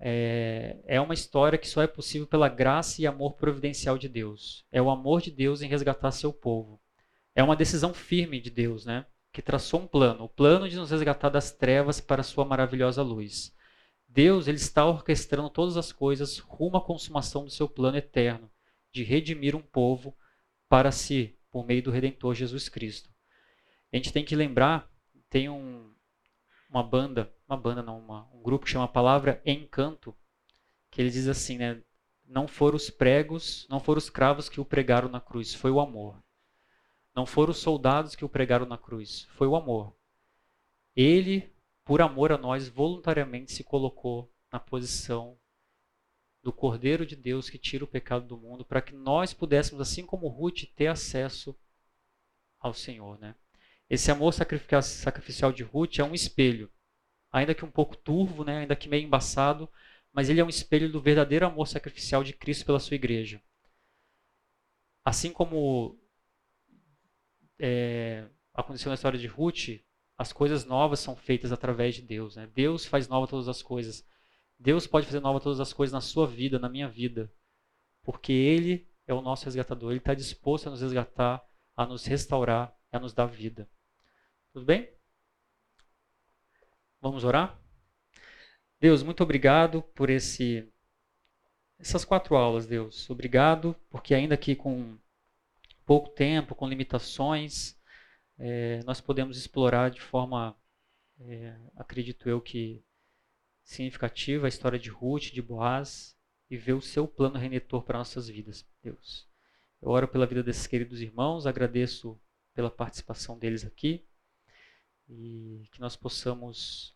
[0.00, 4.64] É, é uma história que só é possível pela graça e amor providencial de Deus.
[4.72, 6.80] É o amor de Deus em resgatar seu povo.
[7.36, 9.06] É uma decisão firme de Deus, né?
[9.32, 13.54] Que traçou um plano, o plano de nos resgatar das trevas para sua maravilhosa luz.
[14.08, 18.50] Deus ele está orquestrando todas as coisas rumo à consumação do seu plano eterno
[18.90, 20.16] de redimir um povo
[20.68, 23.08] para si por meio do Redentor Jesus Cristo.
[23.92, 24.90] A gente tem que lembrar,
[25.30, 25.94] tem um,
[26.68, 30.14] uma banda, uma banda não, uma, um grupo que chama Palavra Encanto,
[30.90, 31.82] que ele diz assim, né?
[32.26, 35.80] Não foram os pregos, não foram os cravos que o pregaram na cruz, foi o
[35.80, 36.22] amor.
[37.14, 39.94] Não foram os soldados que o pregaram na cruz, foi o amor.
[40.94, 41.52] Ele,
[41.84, 45.38] por amor a nós, voluntariamente se colocou na posição
[46.42, 50.04] do Cordeiro de Deus que tira o pecado do mundo, para que nós pudéssemos, assim
[50.04, 51.56] como Ruth, ter acesso
[52.58, 53.34] ao Senhor, né?
[53.88, 56.70] Esse amor sacrificial de Ruth é um espelho,
[57.30, 59.70] ainda que um pouco turvo, né, ainda que meio embaçado,
[60.12, 63.40] mas ele é um espelho do verdadeiro amor sacrificial de Cristo pela sua igreja.
[65.04, 66.00] Assim como
[67.58, 69.80] é, aconteceu na história de Ruth,
[70.18, 72.36] as coisas novas são feitas através de Deus.
[72.36, 72.48] Né?
[72.54, 74.04] Deus faz nova todas as coisas.
[74.58, 77.30] Deus pode fazer nova todas as coisas na sua vida, na minha vida,
[78.02, 79.90] porque Ele é o nosso resgatador.
[79.90, 81.44] Ele está disposto a nos resgatar,
[81.76, 83.68] a nos restaurar, a nos dar vida.
[84.56, 84.88] Tudo bem?
[86.98, 87.60] Vamos orar?
[88.80, 90.66] Deus, muito obrigado por esse,
[91.78, 93.10] essas quatro aulas, Deus.
[93.10, 94.96] Obrigado, porque ainda que com
[95.84, 97.78] pouco tempo, com limitações,
[98.38, 100.56] é, nós podemos explorar de forma,
[101.20, 102.82] é, acredito eu, que
[103.62, 106.16] significativa a história de Ruth, de Boaz,
[106.48, 109.28] e ver o seu plano redentor para nossas vidas, Deus.
[109.82, 112.18] Eu oro pela vida desses queridos irmãos, agradeço
[112.54, 114.02] pela participação deles aqui
[115.08, 116.94] e que nós possamos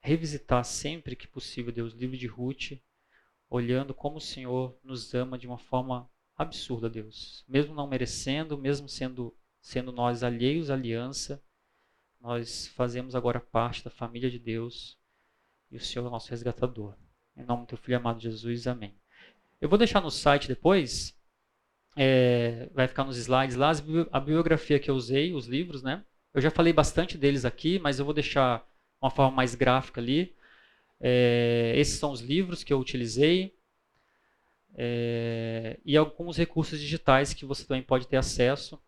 [0.00, 2.72] revisitar sempre que possível, Deus, o livro de Ruth,
[3.48, 7.44] olhando como o Senhor nos ama de uma forma absurda, Deus.
[7.46, 11.42] Mesmo não merecendo, mesmo sendo, sendo nós alheios à aliança,
[12.20, 14.98] nós fazemos agora parte da família de Deus
[15.70, 16.96] e o Senhor é nosso resgatador.
[17.36, 18.94] Em nome do teu filho amado Jesus, amém.
[19.60, 21.18] Eu vou deixar no site depois,
[21.96, 23.70] é, vai ficar nos slides lá,
[24.10, 26.04] a bibliografia que eu usei, os livros, né?
[26.34, 28.66] Eu já falei bastante deles aqui, mas eu vou deixar
[29.00, 30.34] uma forma mais gráfica ali.
[31.00, 33.54] É, esses são os livros que eu utilizei.
[34.74, 38.80] É, e alguns recursos digitais que você também pode ter acesso.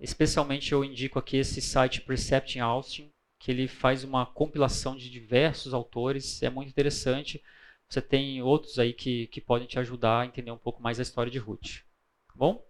[0.00, 5.74] Especialmente eu indico aqui esse site Precept Austin, que ele faz uma compilação de diversos
[5.74, 7.42] autores, é muito interessante.
[7.88, 11.02] Você tem outros aí que, que podem te ajudar a entender um pouco mais a
[11.02, 11.82] história de Ruth.
[12.28, 12.64] Tá bom?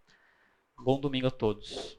[0.78, 1.98] Bom domingo a todos.